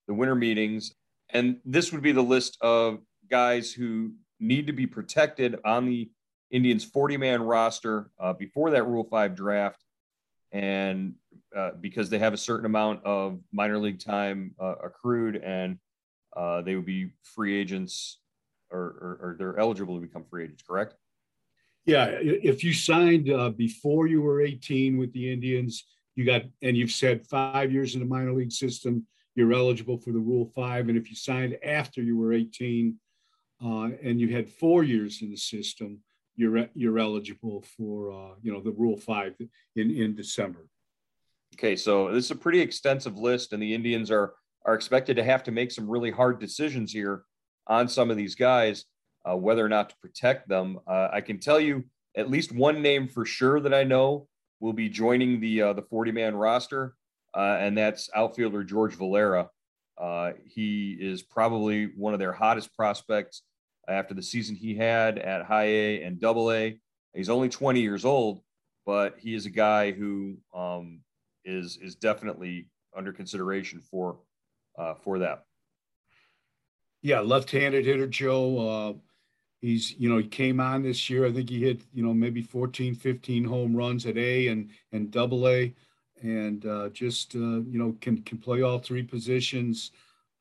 the 0.07 0.13
winter 0.13 0.35
meetings. 0.35 0.93
And 1.31 1.57
this 1.65 1.91
would 1.91 2.01
be 2.01 2.11
the 2.11 2.21
list 2.21 2.57
of 2.61 2.99
guys 3.29 3.73
who 3.73 4.13
need 4.39 4.67
to 4.67 4.73
be 4.73 4.87
protected 4.87 5.57
on 5.65 5.85
the 5.85 6.09
Indians 6.51 6.83
40 6.83 7.17
man 7.17 7.41
roster 7.41 8.11
uh, 8.19 8.33
before 8.33 8.71
that 8.71 8.87
Rule 8.87 9.03
5 9.03 9.35
draft 9.35 9.83
and 10.51 11.15
uh, 11.55 11.71
because 11.81 12.09
they 12.09 12.19
have 12.19 12.33
a 12.33 12.37
certain 12.37 12.65
amount 12.65 13.03
of 13.03 13.39
minor 13.51 13.77
league 13.77 13.99
time 13.99 14.55
uh, 14.59 14.75
accrued 14.83 15.35
and 15.37 15.77
uh, 16.35 16.61
they 16.61 16.75
would 16.75 16.85
be 16.85 17.11
free 17.23 17.55
agents 17.59 18.19
or, 18.71 18.79
or, 18.79 19.19
or, 19.21 19.35
they're 19.37 19.59
eligible 19.59 19.95
to 19.95 20.01
become 20.01 20.25
free 20.29 20.43
agents, 20.43 20.63
correct? 20.63 20.95
Yeah. 21.85 22.17
If 22.19 22.63
you 22.63 22.73
signed 22.73 23.29
uh, 23.29 23.51
before 23.51 24.07
you 24.07 24.21
were 24.21 24.41
18 24.41 24.97
with 24.97 25.13
the 25.13 25.31
Indians, 25.31 25.85
you 26.15 26.25
got, 26.25 26.43
and 26.61 26.75
you've 26.75 26.91
said 26.91 27.27
five 27.27 27.71
years 27.71 27.93
in 27.93 27.99
the 27.99 28.05
minor 28.05 28.33
league 28.33 28.51
system, 28.51 29.05
you're 29.35 29.53
eligible 29.53 29.97
for 29.97 30.11
the 30.11 30.19
Rule 30.19 30.51
5. 30.55 30.89
And 30.89 30.97
if 30.97 31.09
you 31.09 31.15
signed 31.15 31.57
after 31.63 32.01
you 32.01 32.17
were 32.17 32.33
18 32.33 32.95
uh, 33.63 33.89
and 34.01 34.19
you 34.19 34.29
had 34.29 34.49
four 34.49 34.83
years 34.83 35.21
in 35.21 35.29
the 35.29 35.37
system, 35.37 35.99
you're 36.35 36.67
you're 36.73 36.99
eligible 36.99 37.63
for 37.77 38.11
uh, 38.11 38.35
you 38.41 38.51
know 38.51 38.61
the 38.61 38.71
Rule 38.71 38.97
Five 38.97 39.35
in 39.75 39.91
in 39.91 40.15
December. 40.15 40.67
Okay, 41.55 41.75
so 41.75 42.11
this 42.11 42.25
is 42.25 42.31
a 42.31 42.35
pretty 42.35 42.59
extensive 42.59 43.17
list, 43.17 43.53
and 43.53 43.61
the 43.61 43.73
Indians 43.73 44.11
are 44.11 44.33
are 44.65 44.75
expected 44.75 45.15
to 45.15 45.23
have 45.23 45.43
to 45.43 45.51
make 45.51 45.71
some 45.71 45.89
really 45.89 46.11
hard 46.11 46.39
decisions 46.39 46.91
here 46.91 47.23
on 47.67 47.87
some 47.87 48.11
of 48.11 48.17
these 48.17 48.35
guys, 48.35 48.85
uh, 49.29 49.35
whether 49.35 49.65
or 49.65 49.69
not 49.69 49.89
to 49.89 49.95
protect 49.97 50.47
them. 50.47 50.79
Uh, 50.87 51.09
I 51.11 51.21
can 51.21 51.39
tell 51.39 51.59
you 51.59 51.83
at 52.15 52.29
least 52.29 52.51
one 52.51 52.81
name 52.81 53.07
for 53.07 53.25
sure 53.25 53.59
that 53.59 53.73
I 53.73 53.83
know 53.83 54.27
will 54.59 54.73
be 54.73 54.89
joining 54.89 55.39
the 55.39 55.61
uh, 55.61 55.73
the 55.73 55.81
40 55.81 56.11
man 56.11 56.35
roster, 56.35 56.95
uh, 57.35 57.57
and 57.59 57.77
that's 57.77 58.09
outfielder 58.15 58.63
George 58.63 58.95
Valera. 58.95 59.49
Uh, 59.97 60.31
he 60.45 60.97
is 60.99 61.21
probably 61.21 61.87
one 61.95 62.13
of 62.13 62.19
their 62.19 62.33
hottest 62.33 62.75
prospects 62.75 63.43
after 63.87 64.13
the 64.13 64.23
season 64.23 64.55
he 64.55 64.75
had 64.75 65.17
at 65.19 65.45
high 65.45 65.67
A 65.67 66.03
and 66.03 66.19
double 66.19 66.51
A. 66.51 66.79
He's 67.13 67.29
only 67.29 67.47
20 67.47 67.79
years 67.79 68.03
old, 68.03 68.41
but 68.85 69.15
he 69.17 69.33
is 69.35 69.45
a 69.45 69.49
guy 69.49 69.91
who 69.91 70.37
um, 70.53 70.99
is 71.43 71.77
is 71.77 71.95
definitely 71.95 72.67
under 72.95 73.13
consideration 73.13 73.79
for 73.79 74.19
uh, 74.77 74.95
for 74.95 75.19
that. 75.19 75.43
Yeah, 77.01 77.19
left-handed 77.19 77.85
hitter 77.85 78.07
Joe. 78.07 78.99
He's 79.65 79.95
you 79.97 80.09
know 80.09 80.19
he 80.19 80.27
came 80.27 80.59
on 80.59 80.83
this 80.83 81.09
year. 81.09 81.25
I 81.25 81.31
think 81.31 81.49
he 81.49 81.59
hit 81.59 81.81
you 81.91 82.03
know 82.03 82.13
maybe 82.13 82.43
14, 82.43 82.93
15 82.93 83.43
home 83.43 83.75
runs 83.75 84.05
at 84.05 84.15
A 84.15 84.49
and 84.49 84.69
and 84.91 85.09
double 85.09 85.47
A, 85.47 85.73
and 86.21 86.63
uh, 86.67 86.89
just 86.89 87.35
uh, 87.35 87.39
you 87.65 87.79
know 87.79 87.95
can 87.99 88.21
can 88.21 88.37
play 88.37 88.61
all 88.61 88.77
three 88.77 89.01
positions. 89.01 89.91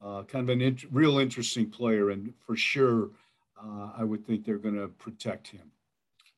Uh, 0.04 0.24
kind 0.24 0.42
of 0.42 0.50
an 0.50 0.60
int- 0.60 0.92
real 0.92 1.20
interesting 1.20 1.70
player, 1.70 2.10
and 2.10 2.34
for 2.38 2.54
sure 2.54 3.12
uh, 3.58 3.92
I 3.96 4.04
would 4.04 4.26
think 4.26 4.44
they're 4.44 4.58
going 4.58 4.76
to 4.76 4.88
protect 4.88 5.48
him. 5.48 5.72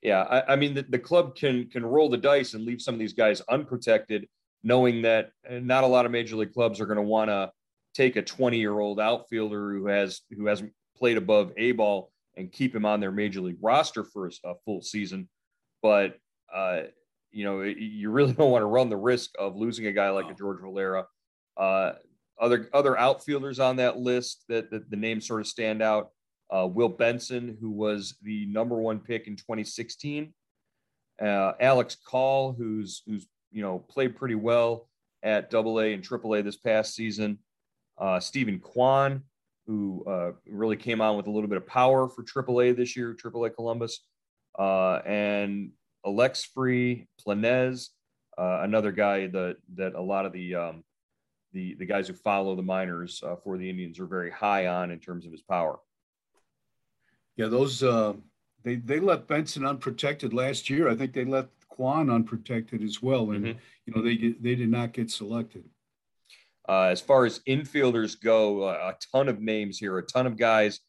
Yeah, 0.01 0.21
I, 0.23 0.53
I 0.53 0.57
mean 0.57 0.75
the, 0.75 0.83
the 0.83 1.01
club 1.01 1.35
can 1.35 1.67
can 1.67 1.85
roll 1.85 2.09
the 2.09 2.17
dice 2.17 2.55
and 2.55 2.65
leave 2.65 2.81
some 2.81 2.95
of 2.95 3.01
these 3.01 3.15
guys 3.15 3.43
unprotected, 3.49 4.29
knowing 4.63 5.03
that 5.03 5.33
uh, 5.51 5.59
not 5.59 5.83
a 5.83 5.89
lot 5.89 6.07
of 6.07 6.13
major 6.13 6.37
league 6.37 6.55
clubs 6.55 6.81
are 6.81 6.87
going 6.87 6.99
to 6.99 7.03
want 7.03 7.31
to 7.31 7.51
take 7.95 8.15
a 8.15 8.23
20 8.23 8.59
year 8.59 8.79
old 8.79 9.01
outfielder 9.01 9.73
who 9.73 9.89
has 9.89 10.21
who 10.31 10.47
hasn't 10.47 10.73
played 10.97 11.17
above 11.17 11.53
a 11.57 11.73
ball 11.73 12.13
and 12.37 12.53
keep 12.53 12.75
him 12.75 12.85
on 12.85 13.01
their 13.01 13.13
major 13.13 13.41
league 13.41 13.59
roster 13.61 14.05
for 14.05 14.27
a, 14.27 14.31
a 14.45 14.55
full 14.65 14.83
season. 14.83 15.29
But 15.83 16.19
uh, 16.55 16.83
you 17.31 17.45
know, 17.45 17.63
you 17.63 18.11
really 18.11 18.33
don't 18.35 18.51
want 18.51 18.63
to 18.63 18.67
run 18.67 18.89
the 18.89 18.97
risk 18.97 19.31
of 19.39 19.57
losing 19.57 19.87
a 19.87 19.93
guy 19.93 20.11
like 20.11 20.31
a 20.31 20.35
George 20.35 20.61
Valera. 20.61 21.07
Uh, 21.57 21.93
other 22.41 22.69
other 22.75 22.99
outfielders 22.99 23.59
on 23.61 23.77
that 23.77 23.99
list 23.99 24.45
that, 24.49 24.71
that 24.71 24.91
the 24.91 24.97
names 24.97 25.27
sort 25.27 25.41
of 25.41 25.47
stand 25.47 25.83
out 25.83 26.11
uh, 26.55 26.67
Will 26.67 26.89
Benson, 26.89 27.57
who 27.61 27.71
was 27.71 28.17
the 28.23 28.47
number 28.47 28.77
one 28.77 29.01
pick 29.01 29.27
in 29.27 29.37
2016, 29.37 30.33
uh, 31.21 31.53
Alex 31.61 31.97
Call, 32.07 32.53
who's 32.53 33.03
who's 33.07 33.27
you 33.51 33.63
know 33.63 33.79
played 33.79 34.17
pretty 34.17 34.35
well 34.35 34.89
at 35.23 35.51
Double 35.51 35.81
A 35.81 35.93
and 35.93 36.05
Triple 36.05 36.35
A 36.35 36.43
this 36.43 36.57
past 36.57 36.95
season, 36.95 37.39
uh, 37.99 38.21
Steven 38.21 38.59
Kwan, 38.59 39.23
who 39.67 40.05
uh, 40.07 40.33
really 40.49 40.77
came 40.77 41.01
on 41.01 41.17
with 41.17 41.27
a 41.27 41.31
little 41.31 41.49
bit 41.49 41.57
of 41.57 41.67
power 41.67 42.09
for 42.09 42.23
AAA 42.23 42.77
this 42.77 42.97
year, 42.97 43.15
AAA 43.15 43.55
Columbus, 43.55 44.01
uh, 44.59 45.01
and 45.05 45.73
Alexfri 46.05 47.07
Planez, 47.25 47.89
uh, 48.39 48.61
another 48.63 48.93
guy 48.93 49.27
that 49.27 49.57
that 49.75 49.95
a 49.95 50.01
lot 50.01 50.27
of 50.27 50.33
the 50.33 50.55
um, 50.55 50.85
the 51.53 51.75
the 51.75 51.87
guys 51.87 52.07
who 52.07 52.15
follow 52.15 52.55
the 52.55 52.63
minors 52.63 53.23
uh, 53.27 53.37
for 53.37 53.59
the 53.59 53.69
Indians 53.69 53.99
are 53.99 54.07
very 54.07 54.31
high 54.31 54.67
on 54.67 54.91
in 54.91 54.99
terms 54.99 55.27
of 55.27 55.33
his 55.33 55.43
power. 55.43 55.79
Yeah, 57.37 57.47
those 57.47 57.83
uh, 57.83 58.15
they 58.63 58.77
they 58.77 59.01
left 59.01 59.27
Benson 59.27 59.67
unprotected 59.67 60.33
last 60.33 60.71
year. 60.71 60.89
I 60.89 60.95
think 60.95 61.13
they 61.13 61.25
left 61.25 61.51
Kwan 61.69 62.09
unprotected 62.11 62.83
as 62.83 63.03
well, 63.03 63.31
and 63.31 63.45
mm-hmm. 63.45 63.59
you 63.87 63.95
know 63.95 64.03
they 64.03 64.35
they 64.41 64.55
did 64.55 64.71
not 64.71 64.93
get 64.93 65.11
selected. 65.11 65.65
Uh, 66.69 66.89
as 66.91 67.01
far 67.01 67.25
as 67.25 67.41
infielders 67.49 68.21
go, 68.21 68.63
uh, 68.63 68.93
a 68.93 68.95
ton 69.13 69.29
of 69.29 69.41
names 69.41 69.79
here, 69.79 69.99
a 69.99 70.03
ton 70.03 70.27
of 70.27 70.37
guys 70.37 70.81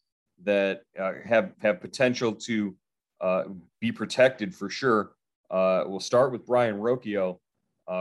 that 0.43 0.81
uh, 0.99 1.13
have 1.25 1.51
have 1.61 1.81
potential 1.81 2.33
to 2.33 2.75
uh, 3.21 3.43
be 3.79 3.91
protected 3.91 4.53
for 4.53 4.69
sure. 4.69 5.11
Uh, 5.51 5.83
we'll 5.85 5.99
start 5.99 6.31
with 6.31 6.45
Brayan 6.45 6.77
Rocchio. 6.77 7.39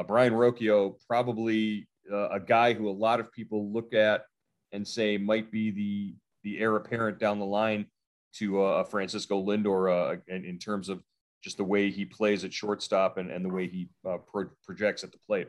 Brayan 0.07 0.33
Rocchio, 0.33 0.95
probably 1.07 1.87
a 2.11 2.41
guy 2.41 2.73
who 2.73 2.89
a 2.89 2.91
lot 2.91 3.21
of 3.21 3.31
people 3.33 3.73
look 3.73 3.95
at 3.95 4.25
and 4.73 4.87
say 4.87 5.17
might 5.17 5.51
be 5.51 5.71
the 5.71 6.15
the 6.43 6.59
heir 6.59 6.77
apparent 6.77 7.19
down 7.19 7.39
the 7.39 7.45
line 7.45 7.87
to 8.35 8.63
uh, 8.63 8.85
Francisco 8.85 9.43
Lindor 9.43 10.21
in, 10.29 10.45
in, 10.45 10.59
terms 10.59 10.89
of 10.89 11.03
just 11.43 11.57
the 11.57 11.65
way 11.65 11.91
he 11.91 12.05
plays 12.05 12.45
at 12.45 12.53
shortstop 12.53 13.17
and, 13.17 13.31
and 13.31 13.45
the 13.45 13.49
way 13.49 13.67
he 13.67 13.89
pro- 14.05 14.51
projects 14.65 15.03
at 15.03 15.11
the 15.11 15.19
plate. 15.27 15.49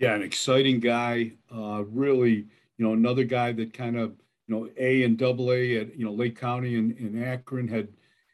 Yeah, 0.00 0.14
an 0.14 0.22
exciting 0.22 0.80
guy. 0.80 1.32
Uh, 1.54 1.84
really, 1.86 2.46
you 2.78 2.86
know, 2.86 2.94
another 2.94 3.22
guy 3.22 3.52
that 3.52 3.74
kind 3.74 3.98
of, 3.98 4.14
you 4.46 4.54
know, 4.54 4.68
A 4.78 5.04
and 5.04 5.18
double 5.18 5.52
A 5.52 5.76
at, 5.76 5.96
you 5.96 6.06
know, 6.06 6.12
Lake 6.12 6.40
County 6.40 6.76
and, 6.76 6.96
and 6.96 7.22
Akron 7.22 7.68
had 7.68 7.88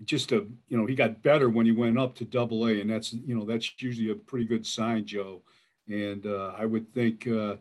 just 0.05 0.31
a, 0.31 0.47
you 0.69 0.77
know, 0.77 0.87
he 0.87 0.95
got 0.95 1.23
better 1.23 1.51
when 1.51 1.67
he 1.67 1.73
went 1.73 1.99
up 1.99 2.15
to 2.17 2.25
double 2.25 2.69
A. 2.69 2.81
And 2.81 2.89
that's, 2.89 3.13
you 3.13 3.37
know, 3.37 3.45
that's 3.45 3.71
usually 3.83 4.11
a 4.11 4.15
pretty 4.15 4.45
good 4.45 4.65
sign, 4.65 5.05
Joe. 5.05 5.43
And 5.89 6.25
uh, 6.25 6.53
I 6.57 6.67
would 6.67 6.93
think, 6.95 7.27
uh, 7.27 7.57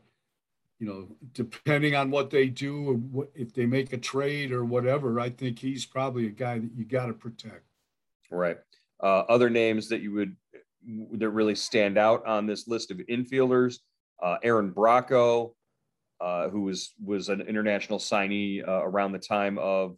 you 0.78 0.86
know, 0.88 1.08
depending 1.34 1.96
on 1.96 2.12
what 2.12 2.30
they 2.30 2.48
do 2.48 3.02
what, 3.12 3.32
if 3.34 3.54
they 3.54 3.66
make 3.66 3.92
a 3.92 3.98
trade 3.98 4.52
or 4.52 4.66
whatever, 4.66 5.20
I 5.20 5.32
think 5.32 5.58
he's 5.58 5.86
probably 5.86 6.28
a 6.28 6.32
guy 6.32 6.60
that 6.60 6.72
you 6.76 6.86
got 6.86 7.08
to 7.08 7.14
protect. 7.14 7.64
Right. 8.30 8.58
Uh, 9.02 9.24
other 9.30 9.50
names 9.50 9.90
that 9.90 10.02
you 10.02 10.14
would 10.14 10.36
that 11.14 11.30
really 11.30 11.56
stand 11.56 11.98
out 11.98 12.24
on 12.28 12.46
this 12.46 12.68
list 12.68 12.92
of 12.92 12.98
infielders 13.10 13.80
uh, 14.22 14.38
Aaron 14.44 14.72
Bracho, 14.72 15.54
uh, 16.22 16.50
who 16.50 16.62
was 16.62 16.94
was 17.04 17.30
an 17.30 17.42
international 17.42 18.00
signee 18.00 18.66
uh, 18.68 18.84
around 18.84 19.12
the 19.12 19.20
time 19.20 19.58
of 19.58 19.98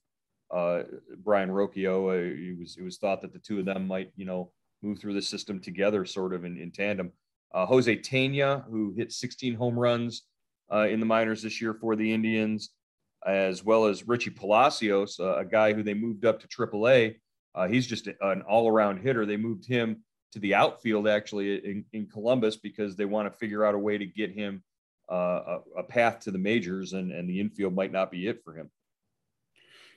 uh, 0.52 0.84
Brayan 1.24 1.50
Rocchio. 1.50 2.10
Uh, 2.10 2.52
it 2.52 2.58
was 2.60 2.78
it 2.78 2.84
was 2.84 2.98
thought 2.98 3.22
that 3.22 3.34
the 3.34 3.40
two 3.40 3.60
of 3.60 3.66
them 3.66 3.88
might 3.88 4.12
you 4.16 4.26
know 4.26 4.52
move 4.82 5.00
through 5.00 5.14
the 5.14 5.22
system 5.22 5.60
together, 5.60 6.06
sort 6.06 6.34
of 6.34 6.46
in, 6.46 6.58
in 6.58 6.72
tandem. 6.72 7.12
Uh, 7.54 7.66
Jose 7.66 7.96
Tena, 7.98 8.70
who 8.70 8.94
hit 8.96 9.12
16 9.12 9.56
home 9.56 9.80
runs 9.80 10.24
in 10.72 11.00
the 11.00 11.06
minors 11.06 11.42
this 11.42 11.62
year 11.62 11.74
for 11.74 11.96
the 11.96 12.14
Indians, 12.14 12.72
as 13.26 13.64
well 13.64 13.86
as 13.86 14.08
Richie 14.08 14.30
Palacios, 14.30 15.18
a 15.20 15.46
guy 15.50 15.74
who 15.74 15.82
they 15.82 15.94
moved 15.94 16.26
up 16.26 16.42
to 16.42 16.48
AAA. 16.48 17.16
he's 17.70 17.88
just 17.88 18.08
an 18.08 18.42
all-around 18.42 19.00
hitter. 19.00 19.26
They 19.26 19.38
moved 19.38 19.66
him 19.66 20.04
to 20.34 20.40
the 20.40 20.54
outfield 20.54 21.08
actually 21.08 21.56
in, 21.66 21.86
in 21.94 22.06
Columbus 22.08 22.58
because 22.58 22.96
they 22.96 23.06
want 23.06 23.32
to 23.32 23.38
figure 23.38 23.66
out 23.66 23.76
a 23.76 23.80
way 23.80 23.98
to 23.98 24.06
get 24.06 24.32
him 24.32 24.64
uh, 25.10 25.60
a, 25.76 25.80
a, 25.80 25.84
path 25.84 26.20
to 26.20 26.32
the 26.32 26.38
majors, 26.38 26.94
and, 26.94 27.12
and 27.12 27.30
the 27.30 27.40
infield 27.40 27.74
might 27.74 27.94
not 27.94 28.12
be 28.12 28.28
it 28.28 28.44
for 28.44 28.54
him. 28.54 28.70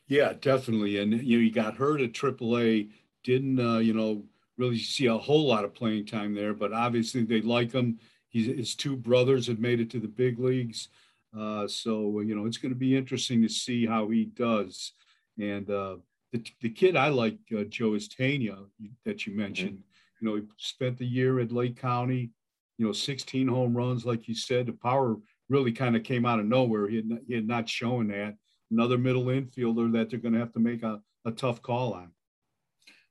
Yeah, 0.06 0.34
definitely. 0.40 0.98
And 0.98 1.12
you 1.22 1.38
know, 1.38 1.42
he 1.42 1.50
got 1.50 1.76
hurt 1.76 2.00
at 2.00 2.12
AAA, 2.12 2.90
didn't 3.24 3.60
uh, 3.60 3.78
you 3.78 3.92
know 3.92 4.24
really 4.56 4.78
see 4.78 5.06
a 5.06 5.18
whole 5.18 5.46
lot 5.46 5.64
of 5.64 5.74
playing 5.74 6.06
time 6.06 6.34
there, 6.34 6.54
but 6.54 6.72
obviously 6.72 7.24
they 7.24 7.40
like 7.40 7.72
him. 7.72 7.98
He's, 8.28 8.46
his 8.46 8.74
two 8.76 8.96
brothers 8.96 9.48
have 9.48 9.58
made 9.58 9.80
it 9.80 9.90
to 9.90 10.00
the 10.00 10.06
big 10.08 10.38
leagues, 10.38 10.88
uh, 11.36 11.66
so 11.66 12.20
you 12.20 12.36
know 12.36 12.46
it's 12.46 12.58
going 12.58 12.72
to 12.72 12.78
be 12.78 12.96
interesting 12.96 13.42
to 13.42 13.48
see 13.48 13.86
how 13.86 14.08
he 14.08 14.26
does. 14.26 14.92
And 15.40 15.68
uh, 15.68 15.96
the 16.32 16.44
the 16.60 16.70
kid 16.70 16.94
I 16.96 17.08
like, 17.08 17.38
uh, 17.56 17.64
Joe 17.64 17.94
is 17.94 18.08
Tena 18.08 18.66
that 19.04 19.26
you 19.26 19.34
mentioned. 19.34 19.82
You 20.20 20.28
know, 20.28 20.36
he 20.36 20.42
spent 20.56 20.98
the 20.98 21.06
year 21.06 21.40
at 21.40 21.52
Lake 21.52 21.80
County, 21.80 22.30
you 22.78 22.86
know, 22.86 22.92
16 22.92 23.48
home 23.48 23.76
runs, 23.76 24.04
like 24.04 24.28
you 24.28 24.34
said. 24.34 24.66
The 24.66 24.72
power 24.72 25.16
really 25.48 25.72
kind 25.72 25.96
of 25.96 26.02
came 26.02 26.26
out 26.26 26.40
of 26.40 26.46
nowhere. 26.46 26.88
He 26.88 26.96
had 26.96 27.08
not, 27.08 27.18
he 27.26 27.34
had 27.34 27.46
not 27.46 27.68
shown 27.68 28.08
that. 28.08 28.34
Another 28.70 28.98
middle 28.98 29.24
infielder 29.24 29.92
that 29.92 30.10
they're 30.10 30.20
going 30.20 30.34
to 30.34 30.40
have 30.40 30.52
to 30.52 30.60
make 30.60 30.82
a, 30.82 31.00
a 31.24 31.32
tough 31.32 31.60
call 31.60 31.94
on. 31.94 32.12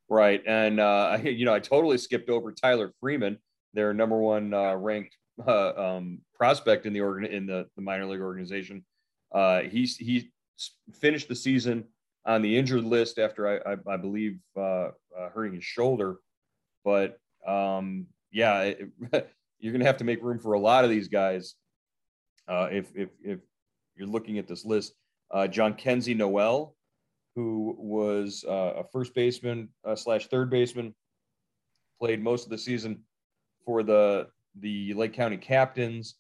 Right. 0.10 0.42
And, 0.46 0.80
uh, 0.80 1.18
you 1.24 1.46
know, 1.46 1.54
I 1.54 1.60
totally 1.60 1.98
skipped 1.98 2.30
over 2.30 2.52
Tyler 2.52 2.94
Freeman, 3.00 3.38
their 3.74 3.94
number 3.94 4.18
one 4.18 4.54
uh, 4.54 4.76
ranked 4.76 5.16
uh, 5.46 5.74
um, 5.76 6.20
prospect 6.34 6.86
in 6.86 6.94
the 6.94 7.02
organ 7.02 7.32
in 7.32 7.46
the, 7.46 7.68
the 7.76 7.82
minor 7.82 8.06
league 8.06 8.22
organization. 8.22 8.86
Uh, 9.34 9.62
he's, 9.62 9.98
he 9.98 10.32
finished 11.00 11.28
the 11.28 11.36
season 11.36 11.86
on 12.26 12.42
the 12.42 12.58
injured 12.58 12.84
list 12.84 13.20
after 13.20 13.48
I, 13.48 13.74
I, 13.74 13.94
I 13.94 13.98
believe 13.98 14.40
uh, 14.58 14.90
uh, 15.18 15.30
hurting 15.34 15.56
his 15.56 15.64
shoulder. 15.64 16.18
But 16.90 17.20
um, 17.48 18.08
yeah, 18.32 18.62
it, 18.62 18.80
you're 19.60 19.72
going 19.72 19.82
to 19.82 19.86
have 19.86 19.98
to 19.98 20.04
make 20.04 20.24
room 20.24 20.40
for 20.40 20.54
a 20.54 20.60
lot 20.60 20.84
of 20.84 20.90
these 20.90 21.08
guys 21.08 21.54
uh, 22.48 22.70
if, 22.72 22.88
if, 22.96 23.10
if 23.24 23.40
you're 23.96 24.08
looking 24.08 24.40
at 24.40 24.48
this 24.48 24.66
list. 24.66 24.96
Uh, 25.30 25.48
Kenzie 25.78 26.16
Noel, 26.16 26.76
who 27.36 27.76
was 27.78 28.44
uh, 28.50 28.74
a 28.78 28.84
first 28.92 29.14
baseman 29.14 29.70
uh, 29.86 29.96
slash 29.96 30.30
third 30.30 30.50
baseman, 30.50 30.96
played 32.00 32.24
most 32.24 32.46
of 32.46 32.50
the 32.50 32.58
season 32.58 33.04
for 33.64 33.84
the 33.84 34.28
the 34.60 34.96
Lake 34.96 35.14
County 35.14 35.38
Captains. 35.38 36.16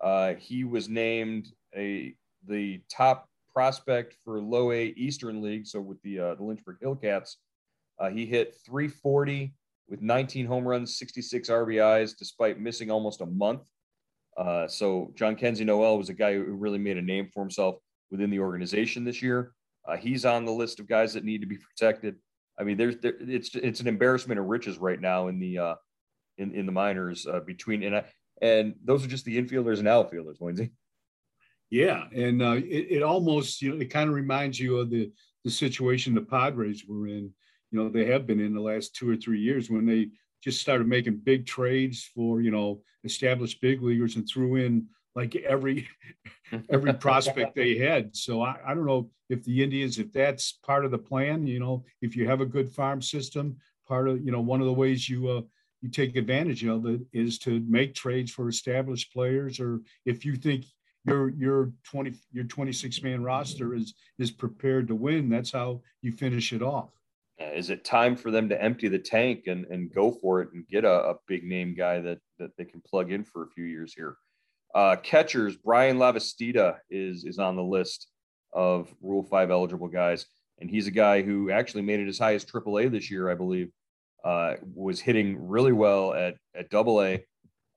Uh, 0.00 0.34
he 0.34 0.62
was 0.62 0.88
named 0.88 1.48
a 1.76 2.14
the 2.46 2.80
top 2.88 3.28
prospect 3.52 4.14
for 4.24 4.40
Low 4.40 4.70
A 4.70 4.94
Eastern 4.96 5.42
League, 5.42 5.66
so 5.66 5.80
with 5.80 6.00
the 6.02 6.20
uh, 6.20 6.34
the 6.36 6.44
Lynchburg 6.44 6.76
Hillcats. 6.80 7.34
He 8.12 8.26
hit 8.26 8.54
340 8.64 9.52
with 9.88 10.00
19 10.02 10.46
home 10.46 10.66
runs, 10.66 10.98
66 10.98 11.48
RBIs, 11.50 12.16
despite 12.16 12.60
missing 12.60 12.90
almost 12.90 13.20
a 13.20 13.26
month. 13.26 13.68
Uh, 14.36 14.66
so 14.66 15.12
Jhonkensy 15.14 15.64
Noel 15.64 15.98
was 15.98 16.08
a 16.08 16.14
guy 16.14 16.34
who 16.34 16.54
really 16.54 16.78
made 16.78 16.96
a 16.96 17.02
name 17.02 17.28
for 17.32 17.40
himself 17.40 17.76
within 18.10 18.30
the 18.30 18.40
organization 18.40 19.04
this 19.04 19.22
year. 19.22 19.52
Uh, 19.86 19.96
he's 19.96 20.24
on 20.24 20.44
the 20.44 20.52
list 20.52 20.80
of 20.80 20.88
guys 20.88 21.12
that 21.14 21.24
need 21.24 21.40
to 21.40 21.46
be 21.46 21.58
protected. 21.58 22.16
I 22.58 22.64
mean, 22.64 22.76
there's 22.76 22.96
there, 22.98 23.14
it's 23.20 23.54
it's 23.54 23.80
an 23.80 23.88
embarrassment 23.88 24.40
of 24.40 24.46
riches 24.46 24.78
right 24.78 25.00
now 25.00 25.28
in 25.28 25.38
the 25.38 25.58
uh, 25.58 25.74
in 26.38 26.54
in 26.54 26.66
the 26.66 26.72
minors 26.72 27.26
uh, 27.26 27.40
between 27.40 27.82
and 27.82 27.96
I, 27.96 28.04
and 28.40 28.74
those 28.84 29.04
are 29.04 29.08
just 29.08 29.24
the 29.24 29.40
infielders 29.40 29.78
and 29.78 29.88
outfielders, 29.88 30.38
Lindsay. 30.40 30.72
Yeah, 31.70 32.04
and 32.14 32.42
uh, 32.42 32.52
it, 32.52 32.86
it 32.90 33.02
almost 33.02 33.60
you 33.60 33.70
know 33.70 33.80
it 33.80 33.90
kind 33.90 34.08
of 34.08 34.14
reminds 34.14 34.58
you 34.58 34.78
of 34.78 34.90
the 34.90 35.12
the 35.44 35.50
situation 35.50 36.14
the 36.14 36.22
Padres 36.22 36.84
were 36.88 37.08
in 37.08 37.32
you 37.70 37.78
know 37.78 37.88
they 37.88 38.06
have 38.06 38.26
been 38.26 38.40
in 38.40 38.54
the 38.54 38.60
last 38.60 38.94
two 38.94 39.10
or 39.10 39.16
three 39.16 39.40
years 39.40 39.70
when 39.70 39.86
they 39.86 40.08
just 40.42 40.60
started 40.60 40.86
making 40.86 41.16
big 41.16 41.46
trades 41.46 42.10
for 42.14 42.40
you 42.40 42.50
know 42.50 42.82
established 43.04 43.60
big 43.60 43.82
leaguers 43.82 44.16
and 44.16 44.28
threw 44.28 44.56
in 44.56 44.86
like 45.14 45.36
every 45.36 45.88
every 46.70 46.92
prospect 46.92 47.54
they 47.54 47.76
had. 47.76 48.14
So 48.16 48.42
I, 48.42 48.56
I 48.66 48.74
don't 48.74 48.86
know 48.86 49.10
if 49.28 49.44
the 49.44 49.62
Indians, 49.62 49.98
if 49.98 50.12
that's 50.12 50.52
part 50.52 50.84
of 50.84 50.90
the 50.90 50.98
plan, 50.98 51.46
you 51.46 51.60
know, 51.60 51.84
if 52.02 52.16
you 52.16 52.28
have 52.28 52.40
a 52.40 52.46
good 52.46 52.70
farm 52.70 53.00
system, 53.00 53.56
part 53.86 54.08
of 54.08 54.24
you 54.24 54.32
know 54.32 54.40
one 54.40 54.60
of 54.60 54.66
the 54.66 54.72
ways 54.72 55.08
you 55.08 55.28
uh, 55.28 55.42
you 55.80 55.90
take 55.90 56.16
advantage 56.16 56.64
of 56.64 56.86
it 56.86 57.00
is 57.12 57.38
to 57.40 57.60
make 57.68 57.94
trades 57.94 58.30
for 58.30 58.48
established 58.48 59.12
players, 59.12 59.60
or 59.60 59.80
if 60.04 60.24
you 60.24 60.36
think 60.36 60.64
your 61.06 61.30
your 61.30 61.72
20 61.84 62.14
your 62.32 62.44
26 62.44 63.02
man 63.02 63.22
roster 63.22 63.74
is 63.74 63.94
is 64.18 64.30
prepared 64.30 64.88
to 64.88 64.94
win, 64.94 65.28
that's 65.28 65.52
how 65.52 65.80
you 66.02 66.12
finish 66.12 66.52
it 66.52 66.62
off. 66.62 66.90
Uh, 67.40 67.50
is 67.52 67.70
it 67.70 67.84
time 67.84 68.14
for 68.14 68.30
them 68.30 68.48
to 68.48 68.62
empty 68.62 68.88
the 68.88 68.98
tank 68.98 69.44
and, 69.46 69.64
and 69.66 69.92
go 69.92 70.10
for 70.10 70.40
it 70.40 70.52
and 70.52 70.66
get 70.68 70.84
a, 70.84 71.10
a 71.10 71.14
big 71.26 71.44
name 71.44 71.74
guy 71.74 72.00
that, 72.00 72.18
that 72.38 72.56
they 72.56 72.64
can 72.64 72.80
plug 72.80 73.10
in 73.10 73.24
for 73.24 73.42
a 73.42 73.48
few 73.48 73.64
years 73.64 73.92
here? 73.92 74.16
Uh, 74.74 74.96
catchers, 74.96 75.56
Bryan 75.56 75.98
Lavastida 75.98 76.78
is, 76.90 77.24
is 77.24 77.38
on 77.38 77.56
the 77.56 77.62
list 77.62 78.08
of 78.52 78.92
Rule 79.00 79.22
5 79.22 79.50
eligible 79.50 79.88
guys. 79.88 80.26
And 80.60 80.70
he's 80.70 80.86
a 80.86 80.92
guy 80.92 81.22
who 81.22 81.50
actually 81.50 81.82
made 81.82 82.00
it 82.00 82.08
as 82.08 82.18
high 82.18 82.34
as 82.34 82.44
AAA 82.44 82.90
this 82.90 83.10
year, 83.10 83.30
I 83.30 83.34
believe. 83.34 83.70
Uh, 84.24 84.54
was 84.74 85.00
hitting 85.00 85.36
really 85.48 85.72
well 85.72 86.14
at, 86.14 86.36
at 86.54 86.70
double 86.70 87.02
A. 87.02 87.24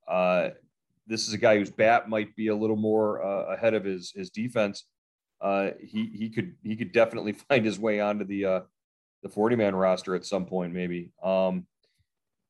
Uh, 0.07 0.51
this 1.05 1.27
is 1.27 1.33
a 1.33 1.37
guy 1.37 1.57
whose 1.57 1.71
bat 1.71 2.07
might 2.07 2.35
be 2.35 2.47
a 2.47 2.55
little 2.55 2.77
more 2.77 3.23
uh, 3.25 3.53
ahead 3.53 3.73
of 3.73 3.83
his, 3.83 4.11
his 4.15 4.29
defense. 4.29 4.85
Uh, 5.41 5.71
he, 5.81 6.05
he 6.05 6.29
could 6.29 6.55
he 6.63 6.75
could 6.75 6.91
definitely 6.91 7.31
find 7.49 7.65
his 7.65 7.77
way 7.77 7.99
onto 7.99 8.23
the 8.23 8.63
the 9.23 9.29
40 9.29 9.55
man 9.55 9.75
roster 9.75 10.15
at 10.15 10.25
some 10.25 10.45
point, 10.45 10.73
maybe. 10.73 11.11
Um, 11.23 11.65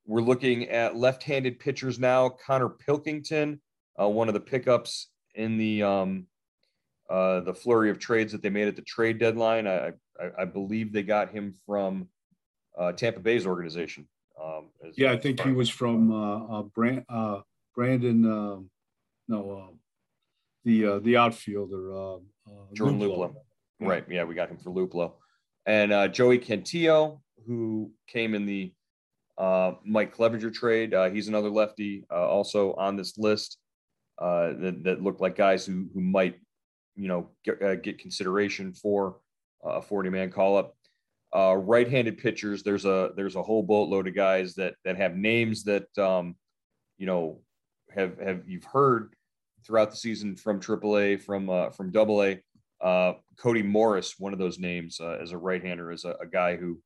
we're 0.05 0.21
looking 0.21 0.69
at 0.69 0.95
left 0.95 1.23
handed 1.23 1.59
pitchers 1.59 1.99
now. 1.99 2.29
Konnor 2.29 2.69
Pilkington, 2.69 3.59
uh, 3.99 4.07
one 4.07 4.27
of 4.27 4.33
the 4.33 4.39
pickups 4.39 5.07
in 5.35 5.57
the 5.57 5.83
um, 5.83 6.27
uh, 7.09 7.41
the 7.41 7.53
flurry 7.53 7.89
of 7.89 7.99
trades 7.99 8.31
that 8.31 8.41
they 8.41 8.49
made 8.49 8.67
at 8.67 8.75
the 8.75 8.81
trade 8.81 9.17
deadline. 9.17 9.67
I, 9.67 9.91
I, 10.19 10.29
I 10.39 10.45
believe 10.45 10.91
they 10.91 11.03
got 11.03 11.31
him 11.31 11.53
from 11.65 12.07
uh, 12.77 12.91
Tampa 12.93 13.19
Bay's 13.19 13.45
organization. 13.45 14.07
Um, 14.41 14.65
yeah, 14.95 15.11
I 15.11 15.17
think 15.17 15.41
he 15.41 15.51
was 15.51 15.69
from 15.69 16.11
uh, 16.11 16.59
uh, 16.59 16.61
Brand, 16.63 17.05
uh, 17.09 17.41
Brandon. 17.75 18.25
Um, 18.25 18.69
no, 19.27 19.51
uh, 19.51 19.73
the 20.63 20.85
uh, 20.85 20.99
the 20.99 21.17
outfielder 21.17 21.93
uh, 21.93 22.17
Jordan 22.73 22.99
Luplow. 22.99 23.33
Yeah. 23.79 23.87
Right. 23.87 24.05
Yeah, 24.09 24.23
we 24.23 24.35
got 24.35 24.49
him 24.49 24.57
for 24.57 24.71
Luplow, 24.71 25.13
and 25.67 25.93
uh, 25.93 26.07
Joey 26.07 26.39
Cantillo, 26.39 27.19
who 27.45 27.91
came 28.07 28.33
in 28.33 28.47
the 28.47 28.73
uh, 29.37 29.73
Mike 29.85 30.15
Clevinger 30.15 30.51
trade. 30.51 30.95
Uh, 30.95 31.11
he's 31.11 31.27
another 31.27 31.51
lefty, 31.51 32.05
also 32.09 32.73
on 32.73 32.95
this 32.95 33.19
list. 33.19 33.59
that, 34.19 34.79
that 34.83 35.03
looked 35.03 35.21
like 35.21 35.35
guys 35.35 35.65
who 35.65 35.87
who 35.93 36.01
might, 36.01 36.39
you 36.95 37.07
know, 37.07 37.29
get, 37.43 37.83
get 37.83 37.99
consideration 37.99 38.73
for 38.73 39.17
a 39.63 39.81
40 39.81 40.09
man 40.09 40.31
call 40.31 40.57
up 40.57 40.73
uh, 41.35 41.55
right-handed 41.55 42.17
pitchers. 42.17 42.63
There's 42.63 42.85
a 42.85 43.11
there's 43.15 43.35
a 43.35 43.43
whole 43.43 43.63
boatload 43.63 44.07
of 44.07 44.15
guys 44.15 44.55
that 44.55 44.75
that 44.85 44.97
have 44.97 45.15
names 45.15 45.63
that 45.65 45.95
um, 45.97 46.35
you 46.97 47.05
know 47.05 47.41
have 47.91 48.19
have 48.19 48.47
you've 48.47 48.63
heard 48.63 49.13
throughout 49.65 49.91
the 49.91 49.97
season 49.97 50.35
from 50.35 50.59
AAA, 50.59 51.21
from 51.21 51.49
uh, 51.49 51.69
from 51.71 51.91
AA. 51.95 52.35
Uh, 52.81 53.13
Cody 53.37 53.63
Morris, 53.63 54.19
one 54.19 54.33
of 54.33 54.39
those 54.39 54.59
names 54.59 54.99
uh, 54.99 55.17
as 55.21 55.31
a 55.31 55.37
right-hander, 55.37 55.91
is 55.91 56.05
a, 56.05 56.15
a 56.21 56.27
guy 56.27 56.55
who 56.55 56.79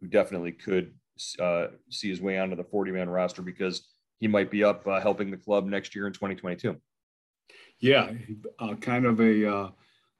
who 0.00 0.08
definitely 0.08 0.52
could 0.52 0.92
uh, 1.38 1.66
see 1.90 2.08
his 2.08 2.20
way 2.20 2.38
onto 2.38 2.56
the 2.56 2.64
40-man 2.64 3.08
roster 3.08 3.42
because 3.42 3.88
he 4.20 4.28
might 4.28 4.50
be 4.50 4.64
up 4.64 4.86
uh, 4.86 5.00
helping 5.00 5.30
the 5.30 5.36
club 5.36 5.66
next 5.66 5.94
year 5.94 6.06
in 6.06 6.12
2022. 6.12 6.76
Yeah, 7.80 8.12
uh, 8.58 8.74
kind 8.74 9.04
of 9.04 9.20
a 9.20 9.50
uh, 9.50 9.70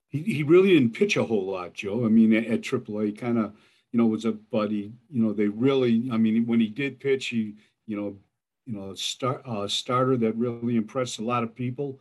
he, 0.09 0.23
he 0.23 0.43
really 0.43 0.75
didn't 0.75 0.95
pitch 0.95 1.17
a 1.17 1.25
whole 1.25 1.47
lot, 1.47 1.75
Joe. 1.75 2.05
I 2.05 2.09
mean, 2.09 2.33
at, 2.35 2.47
at 2.47 2.61
AAA, 2.63 3.19
kind 3.19 3.39
of, 3.39 3.55
you 3.93 3.99
know, 3.99 4.07
was 4.07 4.25
a 4.25 4.33
buddy. 4.33 4.93
You 5.11 5.23
know, 5.23 5.33
they 5.33 5.47
really. 5.47 6.09
I 6.13 6.17
mean, 6.17 6.47
when 6.47 6.61
he 6.61 6.69
did 6.69 7.01
pitch, 7.01 7.29
he, 7.29 7.55
you 7.87 7.97
know, 7.97 8.17
you 8.67 8.75
know, 8.75 8.95
uh, 9.47 9.69
starter 9.69 10.17
that 10.17 10.37
really 10.37 10.77
impressed 10.77 11.19
a 11.19 11.25
lot 11.25 11.43
of 11.43 11.55
people. 11.55 12.01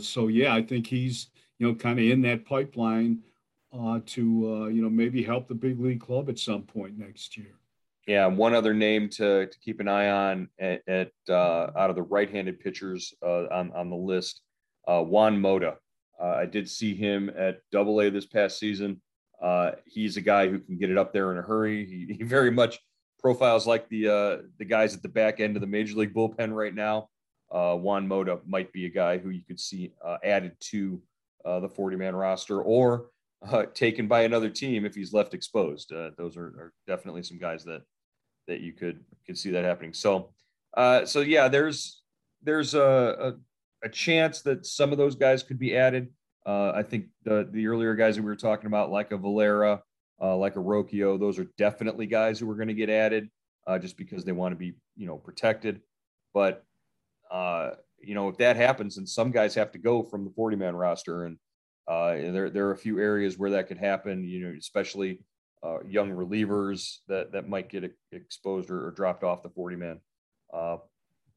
So 0.00 0.28
yeah, 0.28 0.54
I 0.54 0.62
think 0.62 0.86
he's, 0.86 1.28
you 1.58 1.66
know, 1.66 1.74
kind 1.74 1.98
of 1.98 2.04
in 2.04 2.22
that 2.22 2.44
pipeline 2.44 3.20
uh, 3.72 4.00
to, 4.06 4.52
uh, 4.52 4.66
you 4.68 4.82
know, 4.82 4.90
maybe 4.90 5.22
help 5.22 5.48
the 5.48 5.54
big 5.54 5.80
league 5.80 6.00
club 6.00 6.28
at 6.28 6.38
some 6.38 6.62
point 6.62 6.98
next 6.98 7.36
year. 7.36 7.54
Yeah, 8.06 8.26
one 8.26 8.54
other 8.54 8.72
name 8.72 9.10
to, 9.10 9.46
to 9.46 9.58
keep 9.58 9.80
an 9.80 9.88
eye 9.88 10.08
on 10.08 10.48
at, 10.58 10.82
at 10.88 11.12
uh, 11.28 11.70
out 11.76 11.90
of 11.90 11.96
the 11.96 12.02
right-handed 12.02 12.58
pitchers 12.58 13.12
uh, 13.22 13.44
on 13.48 13.70
on 13.72 13.90
the 13.90 13.96
list, 13.96 14.40
uh, 14.86 15.02
Juan 15.02 15.38
Mota. 15.38 15.76
Uh, 16.18 16.30
I 16.30 16.46
did 16.46 16.70
see 16.70 16.94
him 16.94 17.30
at 17.36 17.60
Double 17.70 18.00
A 18.00 18.10
this 18.10 18.24
past 18.24 18.58
season. 18.58 19.02
Uh, 19.40 19.72
he's 19.84 20.16
a 20.16 20.20
guy 20.22 20.48
who 20.48 20.58
can 20.58 20.78
get 20.78 20.90
it 20.90 20.98
up 20.98 21.12
there 21.12 21.30
in 21.32 21.38
a 21.38 21.42
hurry. 21.42 21.84
He, 21.84 22.14
he 22.18 22.24
very 22.24 22.50
much 22.50 22.78
profiles 23.20 23.66
like 23.66 23.88
the 23.88 24.08
uh, 24.08 24.36
the 24.58 24.64
guys 24.64 24.94
at 24.94 25.02
the 25.02 25.08
back 25.08 25.40
end 25.40 25.56
of 25.56 25.60
the 25.60 25.66
major 25.66 25.96
league 25.96 26.14
bullpen 26.14 26.54
right 26.54 26.74
now. 26.74 27.08
Uh, 27.50 27.74
Juan 27.74 28.06
Mota 28.06 28.40
might 28.46 28.72
be 28.72 28.86
a 28.86 28.90
guy 28.90 29.18
who 29.18 29.30
you 29.30 29.42
could 29.46 29.60
see 29.60 29.92
uh, 30.04 30.18
added 30.22 30.52
to 30.60 31.00
uh, 31.48 31.60
the 31.60 31.68
40 31.68 31.96
man 31.96 32.14
roster 32.14 32.60
or 32.60 33.06
taken 33.74 34.08
by 34.08 34.22
another 34.22 34.50
team 34.50 34.84
if 34.84 34.94
he's 34.94 35.12
left 35.12 35.34
exposed. 35.34 35.90
those 36.16 36.36
are, 36.36 36.46
are, 36.46 36.72
definitely 36.86 37.22
some 37.22 37.38
guys 37.38 37.64
that 37.64 37.82
that 38.46 38.60
you 38.60 38.72
could 38.72 39.04
could 39.26 39.38
see 39.38 39.50
that 39.50 39.64
happening. 39.64 39.92
So 39.92 40.30
so 40.76 41.20
yeah, 41.20 41.48
there's 41.48 42.02
there's 42.42 42.74
a, 42.74 43.34
a 43.80 43.86
a 43.86 43.88
chance 43.88 44.42
that 44.42 44.66
some 44.66 44.92
of 44.92 44.98
those 44.98 45.14
guys 45.14 45.42
could 45.42 45.58
be 45.58 45.76
added. 45.76 46.08
Uh, 46.46 46.72
I 46.74 46.82
think 46.82 47.06
the 47.24 47.48
the 47.50 47.66
earlier 47.66 47.94
guys 47.94 48.16
that 48.16 48.22
we 48.22 48.28
were 48.28 48.36
talking 48.36 48.66
about, 48.66 48.90
like 48.90 49.12
a 49.12 49.16
Valera, 49.16 49.82
uh, 50.20 50.36
like 50.36 50.56
a 50.56 50.60
Rocchio, 50.60 51.18
those 51.18 51.38
are 51.38 51.46
definitely 51.56 52.06
guys 52.06 52.38
who 52.38 52.50
are 52.50 52.54
going 52.54 52.68
to 52.68 52.74
get 52.74 52.90
added 52.90 53.28
uh, 53.66 53.78
just 53.78 53.96
because 53.96 54.24
they 54.24 54.32
want 54.32 54.52
to 54.52 54.56
be, 54.56 54.74
you 54.96 55.06
know, 55.06 55.16
protected. 55.16 55.80
But 56.32 56.64
uh, 57.30 57.72
you 58.00 58.14
know, 58.14 58.28
if 58.28 58.36
that 58.38 58.56
happens, 58.56 58.96
and 58.98 59.08
some 59.08 59.30
guys 59.30 59.54
have 59.54 59.72
to 59.72 59.78
go 59.78 60.02
from 60.02 60.24
the 60.24 60.30
40 60.30 60.56
man 60.56 60.76
roster, 60.76 61.24
and 61.24 61.36
uh, 61.86 62.12
there 62.12 62.50
there 62.50 62.66
are 62.66 62.72
a 62.72 62.76
few 62.76 62.98
areas 62.98 63.38
where 63.38 63.50
that 63.50 63.68
could 63.68 63.78
happen. 63.78 64.24
You 64.24 64.46
know, 64.46 64.54
especially 64.58 65.20
uh, 65.62 65.82
young 65.84 66.10
relievers 66.10 66.98
that 67.08 67.32
that 67.32 67.48
might 67.48 67.68
get 67.68 67.92
exposed 68.12 68.70
or, 68.70 68.86
or 68.86 68.90
dropped 68.90 69.24
off 69.24 69.42
the 69.42 69.50
40 69.50 69.76
man. 69.76 70.00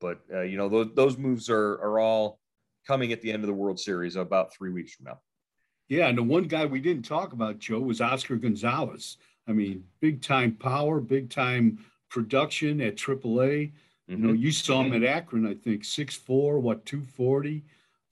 But 0.02 0.19
uh, 0.34 0.41
you 0.41 0.58
know 0.58 0.67
those 0.67 0.88
those 0.95 1.17
moves 1.17 1.50
are 1.50 1.74
are 1.74 2.00
all 2.00 2.39
coming 2.88 3.12
at 3.12 3.21
the 3.21 3.32
end 3.32 3.43
of 3.43 3.47
the 3.47 3.54
World 3.54 3.80
Series 3.80 4.15
about 4.15 4.54
three 4.54 4.71
weeks 4.71 4.95
from 4.95 5.06
now. 5.06 5.19
Yeah, 5.88 6.08
and 6.08 6.17
the 6.17 6.24
one 6.24 6.45
guy 6.45 6.65
we 6.65 6.80
didn't 6.80 7.06
talk 7.06 7.34
about, 7.34 7.60
Joe, 7.60 7.80
was 7.80 8.02
Oscar 8.02 8.38
Gonzalez. 8.38 9.17
I 9.47 9.52
mean, 9.52 9.84
big 10.00 10.21
time 10.21 10.56
power, 10.56 11.00
big 11.00 11.30
time 11.30 11.80
production 12.10 12.82
at 12.82 12.95
AAA. 12.95 13.74
Mm-hmm. 14.12 14.21
You 14.21 14.28
know, 14.28 14.34
you 14.34 14.52
saw 14.52 14.82
him 14.84 14.93
at 14.93 15.04
Akron, 15.04 15.47
I 15.47 15.54
think, 15.54 15.86
six 15.86 16.15
four, 16.15 16.60
what, 16.60 16.86
240. 16.86 17.63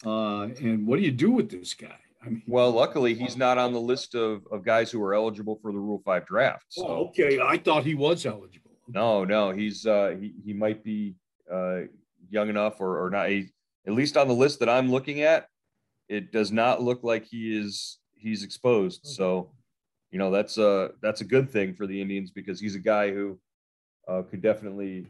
Uh, 0.06 0.44
and 0.62 0.88
what 0.88 0.98
do 0.98 1.04
you 1.04 1.12
do 1.12 1.32
with 1.32 1.50
this 1.50 1.74
guy? 1.74 1.98
I 2.22 2.30
mean, 2.30 2.44
well, 2.48 2.72
luckily 2.72 3.14
he's 3.14 3.38
not 3.38 3.58
on 3.58 3.74
the 3.74 3.80
list 3.80 4.16
of, 4.16 4.46
of 4.52 4.64
guys 4.64 4.92
who 4.92 5.02
are 5.04 5.14
eligible 5.14 5.58
for 5.62 5.72
the 5.72 5.80
Rule 5.80 6.02
Five 6.04 6.26
draft. 6.26 6.66
So. 6.70 6.88
Oh, 6.88 7.08
okay, 7.08 7.40
I 7.40 7.58
thought 7.58 7.86
he 7.86 7.96
was 7.96 8.26
eligible. 8.26 8.72
No, 8.88 9.24
no, 9.24 9.52
he's 9.52 9.86
uh, 9.86 10.16
he 10.20 10.34
he 10.44 10.54
might 10.54 10.84
be 10.84 11.16
uh, 11.52 11.82
young 12.30 12.50
enough 12.50 12.82
or, 12.82 13.06
or 13.06 13.10
not. 13.10 13.30
He, 13.30 13.50
at 13.88 13.94
least 13.94 14.18
on 14.18 14.28
the 14.28 14.34
list 14.34 14.60
that 14.60 14.70
I'm 14.70 14.92
looking 14.92 15.22
at, 15.22 15.48
it 16.10 16.32
does 16.32 16.52
not 16.52 16.82
look 16.82 17.04
like 17.04 17.26
he 17.26 17.58
is 17.58 18.00
he's 18.16 18.44
exposed. 18.44 19.06
Okay. 19.06 19.14
So, 19.14 19.52
you 20.12 20.20
know, 20.20 20.32
that's 20.32 20.58
a 20.58 20.92
that's 21.02 21.22
a 21.22 21.26
good 21.26 21.50
thing 21.50 21.74
for 21.74 21.88
the 21.88 22.02
Indians 22.02 22.32
because 22.32 22.60
he's 22.60 22.76
a 22.76 22.80
guy 22.80 23.12
who 23.12 23.40
uh, 24.08 24.24
could 24.24 24.42
definitely, 24.42 25.08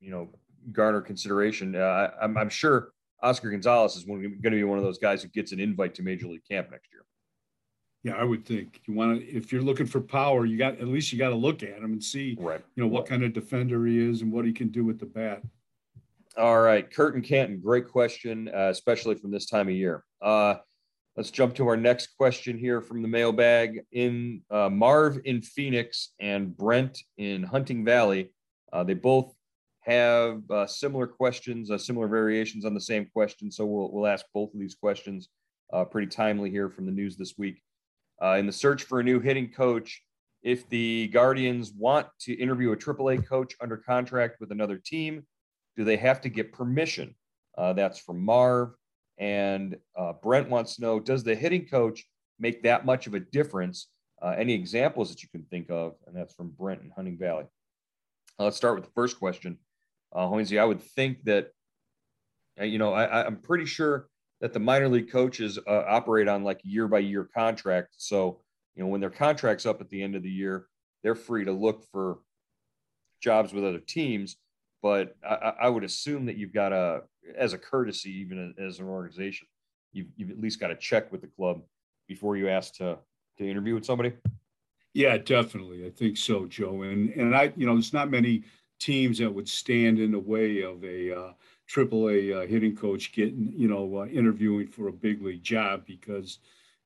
you 0.00 0.10
know, 0.10 0.28
garner 0.72 1.00
consideration. 1.00 1.74
Uh, 1.74 1.78
I, 1.78 2.24
I'm, 2.24 2.36
I'm 2.36 2.48
sure 2.48 2.92
Oscar 3.22 3.50
Gonzalez 3.50 3.96
is 3.96 4.04
going 4.04 4.22
to 4.42 4.50
be 4.50 4.64
one 4.64 4.78
of 4.78 4.84
those 4.84 4.98
guys 4.98 5.22
who 5.22 5.28
gets 5.28 5.52
an 5.52 5.60
invite 5.60 5.94
to 5.96 6.02
Major 6.02 6.28
League 6.28 6.46
Camp 6.48 6.70
next 6.70 6.88
year. 6.92 7.02
Yeah, 8.04 8.14
I 8.14 8.24
would 8.24 8.46
think 8.46 8.80
you 8.86 8.94
want 8.94 9.20
to. 9.20 9.26
If 9.26 9.52
you're 9.52 9.62
looking 9.62 9.86
for 9.86 10.00
power, 10.00 10.46
you 10.46 10.56
got 10.56 10.78
at 10.78 10.86
least 10.86 11.12
you 11.12 11.18
got 11.18 11.30
to 11.30 11.34
look 11.34 11.64
at 11.64 11.78
him 11.78 11.92
and 11.92 12.02
see, 12.02 12.36
right. 12.38 12.64
you 12.76 12.82
know, 12.82 12.88
what 12.88 13.06
kind 13.06 13.24
of 13.24 13.32
defender 13.32 13.84
he 13.86 13.98
is 13.98 14.22
and 14.22 14.32
what 14.32 14.44
he 14.44 14.52
can 14.52 14.68
do 14.68 14.84
with 14.84 15.00
the 15.00 15.06
bat. 15.06 15.42
All 16.36 16.60
right, 16.60 16.88
Kurt 16.88 17.16
in 17.16 17.22
Canton, 17.22 17.60
great 17.60 17.88
question, 17.88 18.48
uh, 18.54 18.68
especially 18.68 19.16
from 19.16 19.32
this 19.32 19.46
time 19.46 19.66
of 19.66 19.74
year. 19.74 20.04
Uh, 20.22 20.54
let's 21.16 21.32
jump 21.32 21.56
to 21.56 21.66
our 21.66 21.76
next 21.76 22.16
question 22.16 22.56
here 22.56 22.80
from 22.80 23.02
the 23.02 23.08
mailbag. 23.08 23.80
In 23.90 24.42
uh, 24.48 24.68
Marv 24.68 25.18
in 25.24 25.42
Phoenix 25.42 26.12
and 26.20 26.56
Brent 26.56 27.00
in 27.16 27.42
Hunting 27.42 27.84
Valley, 27.84 28.32
uh, 28.72 28.84
they 28.84 28.94
both 28.94 29.34
have 29.88 30.50
uh, 30.50 30.66
similar 30.66 31.06
questions, 31.06 31.70
uh, 31.70 31.78
similar 31.78 32.08
variations 32.08 32.64
on 32.64 32.74
the 32.74 32.80
same 32.80 33.06
question. 33.06 33.50
So 33.50 33.66
we'll 33.66 33.90
we'll 33.92 34.06
ask 34.06 34.24
both 34.34 34.52
of 34.54 34.60
these 34.60 34.74
questions 34.74 35.28
pretty 35.90 36.08
timely 36.08 36.50
here 36.50 36.70
from 36.70 36.86
the 36.86 36.92
news 36.92 37.16
this 37.16 37.34
week. 37.36 37.62
Uh, 38.22 38.36
in 38.38 38.46
the 38.46 38.52
search 38.52 38.82
for 38.84 39.00
a 39.00 39.04
new 39.04 39.20
hitting 39.20 39.50
coach, 39.50 40.02
if 40.42 40.68
the 40.68 41.08
Guardians 41.08 41.72
want 41.72 42.06
to 42.20 42.34
interview 42.34 42.72
a 42.72 42.76
AAA 42.76 43.26
coach 43.26 43.54
under 43.60 43.76
contract 43.76 44.40
with 44.40 44.50
another 44.50 44.76
team, 44.76 45.24
do 45.76 45.84
they 45.84 45.96
have 45.96 46.20
to 46.22 46.28
get 46.28 46.52
permission? 46.52 47.14
Uh, 47.56 47.72
that's 47.72 47.98
from 47.98 48.24
Marv. 48.24 48.70
And 49.18 49.76
uh, 49.96 50.12
Brent 50.22 50.48
wants 50.48 50.76
to 50.76 50.82
know 50.82 51.00
Does 51.00 51.24
the 51.24 51.34
hitting 51.34 51.66
coach 51.66 52.04
make 52.38 52.62
that 52.62 52.86
much 52.86 53.06
of 53.06 53.14
a 53.14 53.20
difference? 53.20 53.88
Uh, 54.20 54.34
any 54.36 54.52
examples 54.52 55.10
that 55.10 55.22
you 55.22 55.28
can 55.28 55.44
think 55.44 55.70
of? 55.70 55.94
And 56.06 56.16
that's 56.16 56.34
from 56.34 56.50
Brent 56.50 56.82
in 56.82 56.90
Hunting 56.90 57.18
Valley. 57.18 57.44
Uh, 58.38 58.44
let's 58.44 58.56
start 58.56 58.76
with 58.76 58.84
the 58.84 58.92
first 58.92 59.18
question. 59.18 59.58
Uh, 60.14 60.30
I 60.30 60.64
would 60.64 60.82
think 60.82 61.24
that, 61.24 61.50
uh, 62.60 62.64
you 62.64 62.78
know, 62.78 62.92
I, 62.92 63.26
I'm 63.26 63.36
pretty 63.36 63.66
sure 63.66 64.08
that 64.40 64.52
the 64.52 64.60
minor 64.60 64.88
league 64.88 65.10
coaches 65.10 65.58
uh, 65.58 65.84
operate 65.86 66.28
on 66.28 66.44
like 66.44 66.60
year 66.62 66.88
by 66.88 67.00
year 67.00 67.28
contract. 67.34 67.94
So, 67.96 68.40
you 68.74 68.82
know, 68.82 68.88
when 68.88 69.00
their 69.00 69.10
contract's 69.10 69.66
up 69.66 69.80
at 69.80 69.90
the 69.90 70.02
end 70.02 70.14
of 70.14 70.22
the 70.22 70.30
year, 70.30 70.66
they're 71.02 71.14
free 71.14 71.44
to 71.44 71.52
look 71.52 71.84
for 71.90 72.18
jobs 73.20 73.52
with 73.52 73.64
other 73.64 73.80
teams. 73.80 74.36
But 74.82 75.16
I, 75.28 75.52
I 75.62 75.68
would 75.68 75.84
assume 75.84 76.26
that 76.26 76.36
you've 76.36 76.52
got 76.54 76.72
a, 76.72 77.02
as 77.36 77.52
a 77.52 77.58
courtesy, 77.58 78.10
even 78.20 78.54
as 78.58 78.78
an 78.78 78.86
organization, 78.86 79.48
you've, 79.92 80.08
you've 80.16 80.30
at 80.30 80.40
least 80.40 80.60
got 80.60 80.68
to 80.68 80.76
check 80.76 81.10
with 81.10 81.20
the 81.20 81.26
club 81.26 81.62
before 82.06 82.36
you 82.36 82.48
ask 82.48 82.74
to 82.74 82.98
to 83.38 83.48
interview 83.48 83.74
with 83.74 83.84
somebody. 83.84 84.12
Yeah, 84.94 85.18
definitely. 85.18 85.86
I 85.86 85.90
think 85.90 86.16
so, 86.16 86.46
Joe. 86.46 86.82
And 86.82 87.10
and 87.10 87.34
I, 87.34 87.52
you 87.56 87.66
know, 87.66 87.74
there's 87.74 87.92
not 87.92 88.10
many 88.10 88.44
teams 88.78 89.18
that 89.18 89.32
would 89.32 89.48
stand 89.48 89.98
in 89.98 90.12
the 90.12 90.18
way 90.18 90.62
of 90.62 90.82
a 90.84 91.16
uh, 91.16 91.32
AAA 91.68 92.36
uh, 92.36 92.46
hitting 92.46 92.74
coach 92.74 93.12
getting, 93.12 93.52
you 93.54 93.68
know, 93.68 93.98
uh, 93.98 94.06
interviewing 94.06 94.66
for 94.66 94.88
a 94.88 94.92
big 94.92 95.22
league 95.22 95.42
job 95.42 95.84
because, 95.86 96.38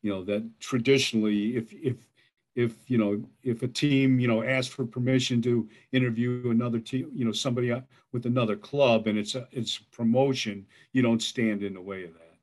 you 0.03 0.11
know, 0.11 0.25
that 0.25 0.49
traditionally, 0.61 1.57
if 1.57 1.73
if 1.73 1.97
if 2.55 2.75
you 2.87 2.99
know 2.99 3.23
if 3.43 3.63
a 3.63 3.69
team 3.69 4.21
you 4.21 4.29
know 4.29 4.43
asks 4.43 4.73
for 4.73 4.85
permission 4.85 5.41
to 5.43 5.69
interview 5.93 6.51
another 6.51 6.81
team, 6.81 7.11
you 7.15 7.25
know, 7.25 7.33
somebody 7.33 7.73
with 8.13 8.27
another 8.27 8.57
club 8.57 9.07
and 9.07 9.19
it's 9.19 9.35
a 9.35 9.49
it's 9.53 9.79
promotion, 9.79 10.67
you 10.93 11.03
don't 11.03 11.23
stand 11.23 11.63
in 11.63 11.75
the 11.75 11.81
way 11.81 12.05
of 12.05 12.13
that. 12.15 12.37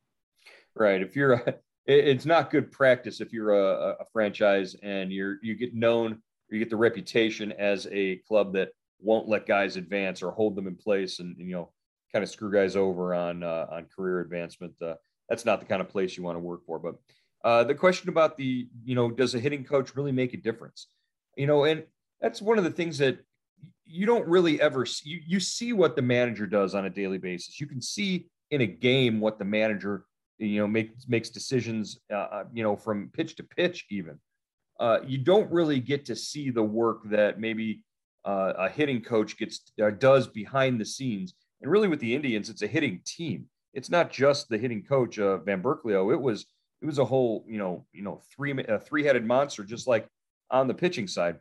Right. 0.76 1.02
If 1.02 1.16
you're 1.16 1.34
a, 1.34 1.56
it's 1.86 2.26
not 2.26 2.52
good 2.52 2.72
practice 2.72 3.20
if 3.20 3.34
you're 3.34 3.54
a, 3.54 3.98
a 4.00 4.06
franchise 4.14 4.76
and 4.82 5.12
you're 5.12 5.38
you 5.42 5.56
get 5.56 5.74
known 5.74 6.22
you 6.50 6.60
get 6.60 6.70
the 6.70 6.76
reputation 6.76 7.52
as 7.54 7.88
a 7.92 8.18
club 8.28 8.54
that 8.54 8.70
won't 9.02 9.28
let 9.28 9.46
guys 9.46 9.78
advance 9.78 10.22
or 10.22 10.32
hold 10.32 10.56
them 10.56 10.68
in 10.68 10.76
place 10.76 11.20
and, 11.20 11.36
you 11.38 11.56
know 11.56 11.70
kind 12.12 12.24
of 12.24 12.30
screw 12.30 12.52
guys 12.52 12.76
over 12.76 13.14
on 13.14 13.44
uh, 13.44 13.68
on 13.72 13.86
career 13.96 14.20
advancement. 14.20 14.74
Uh, 14.82 14.96
that's 15.28 15.46
not 15.46 15.60
the 15.60 15.66
kind 15.66 15.82
of 15.82 15.90
place 15.90 16.18
you 16.18 16.24
want 16.24 16.36
to 16.36 16.40
work 16.40 16.66
for. 16.66 16.80
But 16.80 16.96
uh, 17.44 17.64
the 17.64 17.76
question 17.76 18.10
about 18.10 18.38
the 18.38 18.68
you 18.84 18.96
know 18.96 19.12
does 19.12 19.36
a 19.36 19.40
hitting 19.40 19.64
coach 19.64 19.96
really 19.96 20.12
make 20.12 20.34
a 20.34 20.38
difference? 20.38 20.88
You 21.38 21.48
know, 21.48 21.66
and 21.66 21.84
that's 22.20 22.42
one 22.42 22.58
of 22.58 22.64
the 22.64 22.72
things 22.72 22.98
that 22.98 23.20
you 23.86 24.06
don't 24.06 24.28
really 24.28 24.60
ever 24.62 24.86
see. 24.86 25.10
You, 25.10 25.20
you 25.26 25.40
see 25.40 25.74
what 25.74 25.96
the 25.96 26.02
manager 26.02 26.48
does 26.48 26.76
on 26.76 26.86
a 26.86 26.90
daily 26.90 27.18
basis. 27.18 27.60
You 27.60 27.68
can 27.68 27.82
see 27.82 28.28
in 28.52 28.62
a 28.62 28.68
game 28.68 29.20
what 29.20 29.40
the 29.40 29.46
manager 29.46 30.06
you 30.38 30.60
know 30.60 30.68
makes 30.68 31.08
makes 31.08 31.30
decisions 31.30 32.00
uh, 32.12 32.16
uh, 32.16 32.44
you 32.54 32.64
know 32.64 32.76
from 32.76 33.10
pitch 33.14 33.36
to 33.36 33.44
pitch 33.44 33.86
even 33.92 34.18
uh, 34.80 35.00
you 35.06 35.18
don't 35.18 35.52
really 35.52 35.80
get 35.80 36.06
to 36.06 36.16
see 36.16 36.50
the 36.50 36.64
work 36.64 37.02
that 37.06 37.40
maybe 37.40 37.84
uh, 38.26 38.54
a 38.58 38.70
hitting 38.70 39.02
coach 39.02 39.38
gets 39.38 39.72
uh, 39.84 39.90
does 39.90 40.28
behind 40.28 40.80
the 40.80 40.86
scenes 40.86 41.34
and 41.62 41.72
really 41.72 41.88
with 41.88 42.00
the 42.00 42.14
indians 42.14 42.50
it's 42.50 42.62
a 42.62 42.68
hitting 42.68 43.02
team 43.06 43.46
it's 43.74 43.90
not 43.90 44.12
just 44.12 44.50
the 44.50 44.58
hitting 44.58 44.84
coach 44.84 45.20
uh, 45.20 45.38
Van 45.38 45.62
Burkleo. 45.62 46.12
it 46.12 46.20
was 46.20 46.46
it 46.82 46.86
was 46.86 47.00
a 47.00 47.06
whole 47.06 47.46
you 47.48 47.58
know 47.58 47.86
you 47.94 48.02
know 48.02 48.22
three 48.36 48.52
a 48.64 48.80
three-headed 48.80 49.26
monster 49.26 49.64
just 49.64 49.88
like 49.88 50.08
on 50.52 50.68
the 50.68 50.74
pitching 50.74 51.08
side 51.08 51.38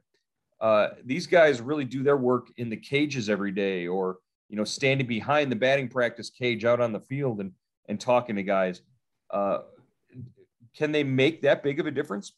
these 1.05 1.27
guys 1.27 1.61
really 1.61 1.85
do 1.85 2.03
their 2.03 2.17
work 2.17 2.49
in 2.57 2.69
the 2.69 2.77
cages 2.77 3.29
every 3.29 3.53
day 3.53 3.87
or 3.87 4.19
you 4.49 4.57
know 4.57 4.65
standing 4.65 5.07
behind 5.07 5.53
the 5.53 5.57
batting 5.57 5.89
practice 5.89 6.31
cage 6.31 6.65
out 6.65 6.81
on 6.81 6.93
the 6.93 7.01
field 7.01 7.41
and 7.41 7.53
and 7.89 7.99
talking 7.99 8.37
to 8.37 8.43
guys. 8.43 8.83
Uh, 9.31 9.61
can 10.77 10.93
they 10.93 11.03
make 11.03 11.43
that 11.43 11.63
big 11.63 11.81
of 11.81 11.87
a 11.87 11.91
difference? 11.91 12.35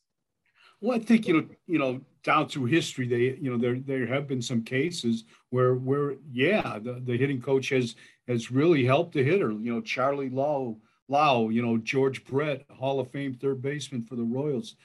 Well, 0.80 0.96
I 0.96 1.00
think 1.00 1.28
you 1.28 1.34
know, 1.34 1.48
you 1.66 1.78
know, 1.78 2.00
down 2.22 2.48
through 2.48 2.66
history, 2.66 3.06
they, 3.06 3.36
you 3.40 3.50
know, 3.50 3.58
there 3.58 3.78
there 3.78 4.06
have 4.06 4.26
been 4.26 4.42
some 4.42 4.62
cases 4.62 5.24
where 5.50 5.74
where 5.74 6.14
yeah, 6.32 6.78
the, 6.78 7.00
the 7.04 7.16
hitting 7.16 7.40
coach 7.40 7.68
has 7.70 7.96
has 8.28 8.50
really 8.50 8.84
helped 8.84 9.14
the 9.14 9.22
hitter. 9.22 9.52
You 9.52 9.74
know, 9.74 9.80
Charlie 9.80 10.30
Lau, 10.30 10.76
Lau, 11.08 11.48
you 11.48 11.62
know, 11.62 11.76
George 11.78 12.24
Brett, 12.24 12.64
Hall 12.70 13.00
of 13.00 13.10
Fame 13.10 13.34
third 13.34 13.60
baseman 13.62 14.04
for 14.04 14.16
the 14.16 14.22
Royals. 14.24 14.76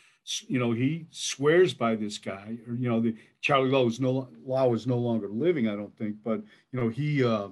You 0.47 0.57
know, 0.59 0.71
he 0.71 1.05
swears 1.11 1.73
by 1.73 1.95
this 1.95 2.17
guy. 2.17 2.57
Or 2.67 2.73
you 2.75 2.89
know, 2.89 2.99
the 2.99 3.15
Charlie 3.41 3.69
Lau 3.69 3.85
is 3.87 3.99
no 3.99 4.27
Lau 4.43 4.73
is 4.73 4.87
no 4.87 4.97
longer 4.97 5.29
living, 5.29 5.67
I 5.69 5.75
don't 5.75 5.95
think, 5.97 6.17
but 6.23 6.41
you 6.71 6.79
know, 6.79 6.89
he. 6.89 7.23
Uh, 7.23 7.49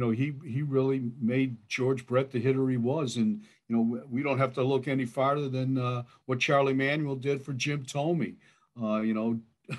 you 0.00 0.06
know, 0.06 0.12
he 0.12 0.32
he 0.50 0.62
really 0.62 1.10
made 1.20 1.58
George 1.68 2.06
Brett 2.06 2.30
the 2.30 2.40
hitter 2.40 2.66
he 2.70 2.78
was, 2.78 3.18
and 3.18 3.42
you 3.68 3.76
know, 3.76 4.02
we 4.08 4.22
don't 4.22 4.38
have 4.38 4.54
to 4.54 4.62
look 4.62 4.88
any 4.88 5.04
farther 5.04 5.50
than 5.50 5.76
uh, 5.76 6.04
what 6.24 6.40
Charlie 6.40 6.72
Manuel 6.72 7.16
did 7.16 7.42
for 7.42 7.52
Jim 7.52 7.84
Thome. 7.84 8.36
Uh, 8.82 9.00
you 9.00 9.12
know, 9.12 9.38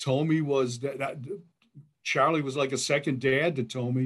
Thome 0.00 0.42
was 0.42 0.80
that, 0.80 0.98
that, 0.98 1.18
Charlie 2.02 2.42
was 2.42 2.56
like 2.56 2.72
a 2.72 2.78
second 2.78 3.20
dad 3.20 3.54
to 3.54 3.62
Thome. 3.62 3.96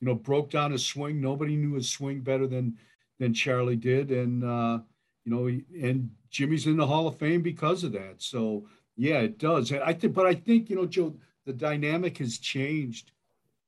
You 0.00 0.06
know, 0.06 0.14
broke 0.14 0.50
down 0.50 0.72
his 0.72 0.84
swing. 0.84 1.18
Nobody 1.18 1.56
knew 1.56 1.76
his 1.76 1.88
swing 1.88 2.20
better 2.20 2.46
than 2.46 2.76
than 3.18 3.32
Charlie 3.32 3.76
did, 3.76 4.10
and 4.10 4.44
uh, 4.44 4.80
you 5.24 5.32
know, 5.32 5.46
and 5.46 6.10
Jimmy's 6.28 6.66
in 6.66 6.76
the 6.76 6.86
Hall 6.86 7.08
of 7.08 7.16
Fame 7.16 7.40
because 7.40 7.84
of 7.84 7.92
that. 7.92 8.16
So 8.18 8.66
yeah, 8.98 9.20
it 9.20 9.38
does. 9.38 9.72
I 9.72 9.94
think, 9.94 10.12
but 10.12 10.26
I 10.26 10.34
think 10.34 10.68
you 10.68 10.76
know, 10.76 10.84
Joe, 10.84 11.14
the 11.46 11.54
dynamic 11.54 12.18
has 12.18 12.36
changed 12.36 13.12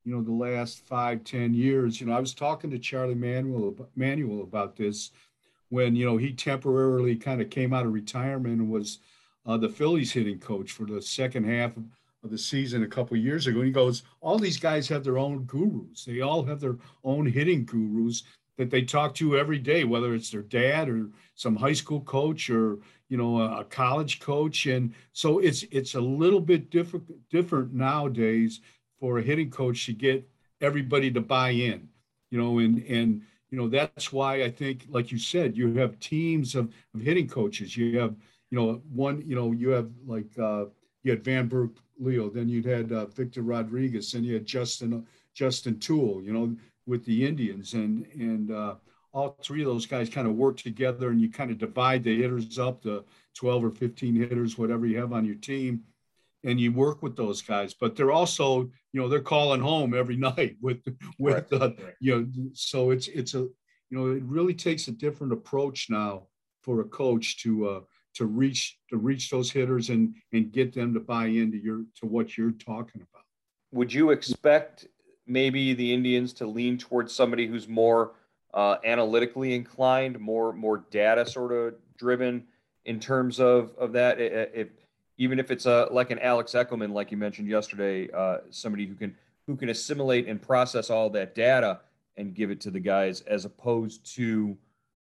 you 0.06 0.14
know, 0.14 0.22
the 0.22 0.32
last 0.32 0.86
five, 0.86 1.24
ten 1.24 1.52
years. 1.52 2.00
You 2.00 2.06
know, 2.06 2.16
I 2.16 2.20
was 2.20 2.32
talking 2.32 2.70
to 2.70 2.78
Charlie 2.78 3.16
Manuel, 3.16 3.74
Manuel 3.96 4.42
about 4.42 4.76
this 4.76 5.10
when, 5.68 5.96
you 5.96 6.06
know, 6.06 6.16
he 6.16 6.32
temporarily 6.32 7.16
kind 7.16 7.42
of 7.42 7.50
came 7.50 7.74
out 7.74 7.84
of 7.84 7.92
retirement 7.92 8.60
and 8.60 8.70
was 8.70 9.00
uh, 9.46 9.56
the 9.56 9.68
Phillies 9.68 10.12
hitting 10.12 10.38
coach 10.38 10.70
for 10.70 10.84
the 10.84 11.02
second 11.02 11.44
half 11.44 11.76
of, 11.76 11.84
the 12.22 12.36
season 12.36 12.82
a 12.82 12.88
couple 12.88 13.16
years 13.16 13.46
ago. 13.46 13.58
And 13.58 13.68
he 13.68 13.72
goes, 13.72 14.02
all 14.20 14.36
these 14.36 14.58
guys 14.58 14.88
have 14.88 15.04
their 15.04 15.16
own 15.16 15.44
gurus. 15.44 16.04
They 16.04 16.22
all 16.22 16.42
have 16.42 16.58
their 16.58 16.76
own 17.04 17.24
hitting 17.24 17.64
gurus 17.64 18.24
that 18.58 18.68
they 18.68 18.82
talk 18.82 19.14
to 19.14 19.36
every 19.36 19.60
day, 19.60 19.84
whether 19.84 20.12
it's 20.12 20.32
their 20.32 20.42
dad 20.42 20.88
or 20.88 21.06
some 21.36 21.54
high 21.54 21.72
school 21.72 22.00
coach 22.00 22.50
or 22.50 22.78
you 23.08 23.16
know 23.16 23.40
a, 23.40 23.60
a 23.60 23.64
college 23.64 24.18
coach. 24.18 24.66
And 24.66 24.92
so 25.12 25.38
it's 25.38 25.62
it's 25.70 25.94
a 25.94 26.00
little 26.00 26.40
bit 26.40 26.68
different 26.68 27.06
different 27.30 27.72
nowadays 27.72 28.60
for 29.00 29.18
a 29.18 29.22
hitting 29.22 29.50
coach 29.50 29.86
to 29.86 29.92
get 29.92 30.28
everybody 30.60 31.10
to 31.10 31.20
buy 31.20 31.50
in, 31.50 31.88
you 32.30 32.38
know, 32.40 32.58
and 32.58 32.82
and 32.84 33.22
you 33.50 33.58
know 33.58 33.68
that's 33.68 34.12
why 34.12 34.42
I 34.42 34.50
think, 34.50 34.86
like 34.88 35.12
you 35.12 35.18
said, 35.18 35.56
you 35.56 35.74
have 35.74 35.98
teams 36.00 36.54
of, 36.54 36.72
of 36.94 37.00
hitting 37.00 37.28
coaches. 37.28 37.76
You 37.76 37.98
have, 37.98 38.14
you 38.50 38.58
know, 38.58 38.82
one, 38.92 39.22
you 39.26 39.36
know, 39.36 39.52
you 39.52 39.70
have 39.70 39.90
like 40.06 40.38
uh, 40.38 40.66
you 41.02 41.12
had 41.12 41.24
Van 41.24 41.46
Berg 41.46 41.70
Leo, 41.98 42.28
then 42.28 42.48
you'd 42.48 42.64
had 42.64 42.92
uh, 42.92 43.06
Victor 43.06 43.42
Rodriguez, 43.42 44.14
and 44.14 44.24
you 44.24 44.34
had 44.34 44.46
Justin 44.46 45.06
Justin 45.34 45.78
Toole, 45.78 46.22
you 46.22 46.32
know, 46.32 46.56
with 46.86 47.04
the 47.04 47.26
Indians, 47.26 47.74
and 47.74 48.06
and 48.14 48.50
uh, 48.50 48.74
all 49.12 49.36
three 49.42 49.62
of 49.62 49.66
those 49.66 49.86
guys 49.86 50.08
kind 50.10 50.26
of 50.26 50.34
work 50.34 50.56
together, 50.56 51.10
and 51.10 51.20
you 51.20 51.30
kind 51.30 51.50
of 51.50 51.58
divide 51.58 52.04
the 52.04 52.16
hitters 52.16 52.58
up 52.58 52.82
to 52.82 53.04
12 53.34 53.64
or 53.64 53.70
15 53.70 54.14
hitters, 54.14 54.58
whatever 54.58 54.86
you 54.86 54.98
have 54.98 55.12
on 55.12 55.24
your 55.24 55.34
team 55.36 55.82
and 56.46 56.58
you 56.58 56.72
work 56.72 57.02
with 57.02 57.16
those 57.16 57.42
guys 57.42 57.74
but 57.74 57.94
they're 57.94 58.12
also 58.12 58.62
you 58.92 59.00
know 59.00 59.08
they're 59.08 59.20
calling 59.20 59.60
home 59.60 59.92
every 59.92 60.16
night 60.30 60.56
with 60.62 60.82
with 61.18 61.52
uh, 61.52 61.70
you 62.00 62.14
know 62.16 62.26
so 62.54 62.90
it's 62.90 63.08
it's 63.08 63.34
a 63.34 63.40
you 63.90 63.98
know 63.98 64.12
it 64.12 64.22
really 64.22 64.54
takes 64.54 64.88
a 64.88 64.92
different 64.92 65.32
approach 65.32 65.88
now 65.90 66.26
for 66.62 66.80
a 66.80 66.84
coach 66.84 67.42
to 67.42 67.68
uh 67.68 67.80
to 68.16 68.24
reach 68.24 68.78
to 68.88 68.96
reach 68.96 69.30
those 69.30 69.50
hitters 69.50 69.90
and 69.90 70.14
and 70.32 70.50
get 70.50 70.72
them 70.72 70.94
to 70.94 71.00
buy 71.00 71.26
into 71.26 71.58
your 71.58 71.84
to 71.94 72.06
what 72.06 72.36
you're 72.36 72.52
talking 72.52 73.02
about. 73.02 73.22
Would 73.72 73.92
you 73.92 74.10
expect 74.10 74.86
maybe 75.26 75.74
the 75.74 75.92
indians 75.92 76.32
to 76.34 76.46
lean 76.46 76.78
towards 76.78 77.14
somebody 77.14 77.46
who's 77.46 77.68
more 77.68 78.12
uh, 78.54 78.76
analytically 78.84 79.54
inclined 79.54 80.18
more 80.18 80.52
more 80.52 80.84
data 80.90 81.26
sort 81.26 81.52
of 81.52 81.74
driven 81.98 82.44
in 82.86 82.98
terms 82.98 83.38
of 83.38 83.74
of 83.76 83.92
that? 83.92 84.18
If 84.18 84.68
even 85.18 85.38
if 85.38 85.50
it's 85.50 85.66
a 85.66 85.88
like 85.90 86.10
an 86.10 86.18
Alex 86.18 86.52
Eckelman, 86.52 86.92
like 86.92 87.10
you 87.10 87.16
mentioned 87.16 87.48
yesterday, 87.48 88.08
uh, 88.12 88.38
somebody 88.50 88.86
who 88.86 88.94
can 88.94 89.14
who 89.46 89.56
can 89.56 89.68
assimilate 89.68 90.26
and 90.26 90.40
process 90.40 90.90
all 90.90 91.08
that 91.10 91.34
data 91.34 91.80
and 92.16 92.34
give 92.34 92.50
it 92.50 92.60
to 92.62 92.70
the 92.70 92.80
guys, 92.80 93.20
as 93.22 93.44
opposed 93.44 94.14
to 94.16 94.56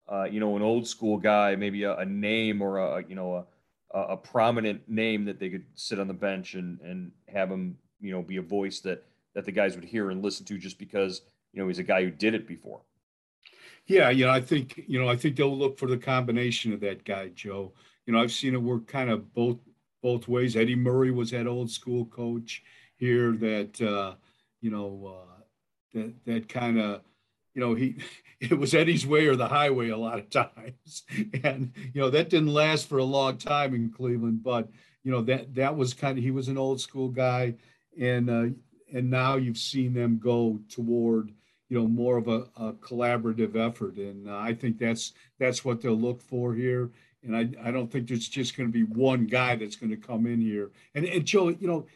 uh, 0.09 0.25
you 0.25 0.41
know 0.41 0.57
an 0.57 0.63
old 0.63 0.87
school 0.87 1.17
guy, 1.19 1.57
maybe 1.57 1.83
a, 1.83 1.97
a 1.97 2.05
name 2.05 2.63
or 2.63 2.79
a 2.79 3.05
you 3.07 3.15
know 3.15 3.47
a, 3.93 3.99
a 4.01 4.17
prominent 4.17 4.89
name 4.89 5.25
that 5.25 5.39
they 5.39 5.51
could 5.51 5.65
sit 5.75 5.99
on 5.99 6.09
the 6.09 6.15
bench 6.15 6.55
and 6.55 6.81
and 6.81 7.13
have 7.29 7.51
him 7.51 7.77
you 8.01 8.13
know 8.13 8.23
be 8.23 8.37
a 8.37 8.43
voice 8.43 8.81
that 8.81 9.05
that 9.35 9.45
the 9.45 9.53
guys 9.53 9.75
would 9.75 9.85
hear 9.85 10.11
and 10.11 10.23
listen 10.23 10.45
to 10.47 10.59
just 10.59 10.79
because 10.79 11.23
you 11.53 11.61
know 11.61 11.69
he's 11.69 11.79
a 11.79 11.85
guy 11.85 12.03
who 12.03 12.11
did 12.11 12.35
it 12.35 12.47
before. 12.47 12.81
Yeah, 13.87 14.11
you 14.11 14.27
know, 14.27 14.33
I 14.33 14.41
think 14.41 14.85
you 14.87 15.01
know, 15.01 15.09
I 15.09 15.17
think 15.17 15.37
they'll 15.37 15.57
look 15.57 15.79
for 15.79 15.87
the 15.87 15.97
combination 15.97 16.73
of 16.73 16.81
that 16.81 17.05
guy, 17.05 17.29
Joe. 17.29 17.73
You 18.07 18.13
know, 18.13 18.21
I've 18.21 18.33
seen 18.33 18.55
it 18.55 18.63
work 18.63 18.87
kind 18.87 19.11
of 19.11 19.35
both 19.35 19.59
both 20.03 20.29
ways. 20.29 20.57
Eddie 20.57 20.77
Murray 20.77 21.11
was 21.11 21.31
that 21.31 21.47
old 21.47 21.71
school 21.71 22.07
coach 22.07 22.63
here 22.97 23.33
that 23.33 23.81
uh, 23.81 24.15
you 24.61 24.71
know 24.71 25.17
uh, 25.21 25.43
that 25.95 26.25
that 26.27 26.49
kind 26.49 26.79
of 26.79 27.01
you 27.55 27.61
know 27.61 27.75
he 27.75 27.97
it 28.41 28.59
was 28.59 28.75
Eddie's 28.75 29.07
way 29.07 29.27
or 29.27 29.37
the 29.37 29.49
highway 29.49 29.89
a 29.89 29.97
lot 29.97 30.19
of 30.19 30.31
times, 30.31 31.03
and 31.45 31.73
you 31.93 32.01
know 32.01 32.11
that 32.11 32.31
didn't 32.31 32.53
last 32.53 32.89
for 32.89 32.99
a 32.99 33.05
long 33.05 33.37
time 33.37 33.75
in 33.75 33.91
Cleveland. 33.91 34.43
But 34.43 34.69
you 35.03 35.11
know 35.11 35.23
that 35.23 35.55
that 35.55 35.77
was 35.77 35.95
kind 35.95 36.19
of 36.19 36.25
he 36.25 36.31
was 36.31 36.49
an 36.49 36.59
old 36.59 36.81
school 36.81 37.09
guy, 37.09 37.55
and 38.01 38.31
uh, 38.31 38.47
and 38.93 39.11
now 39.11 39.37
you've 39.37 39.59
seen 39.59 39.95
them 39.95 40.19
go 40.19 40.59
toward 40.69 41.33
you 41.69 41.79
know 41.79 41.87
more 41.87 42.17
of 42.17 42.29
a, 42.29 42.47
a 42.57 42.73
collaborative 42.75 43.57
effort, 43.57 43.97
and 43.97 44.29
uh, 44.29 44.37
I 44.37 44.55
think 44.55 44.79
that's 44.79 45.13
that's 45.39 45.65
what 45.65 45.81
they'll 45.81 45.95
look 45.95 46.23
for 46.23 46.55
here 46.55 46.91
and 47.29 47.37
I, 47.37 47.69
I 47.69 47.71
don't 47.71 47.93
think 47.93 48.09
there's 48.09 48.29
just 48.29 48.57
going 48.57 48.69
to 48.69 48.73
be 48.73 48.85
one 48.85 49.27
guy 49.27 49.55
that's 49.55 49.77
going 49.77 49.91
to 49.91 49.97
come 49.97 50.27
in 50.27 50.41
here. 50.41 50.71
And, 50.95 51.05
and 51.05 51.25
Joe, 51.25 51.51
you 51.51 51.69
know, 51.69 51.87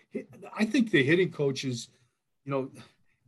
I 0.56 0.64
think 0.64 0.90
the 0.90 1.02
hitting 1.02 1.32
coaches, 1.32 1.88
you 2.44 2.52
know, 2.52 2.70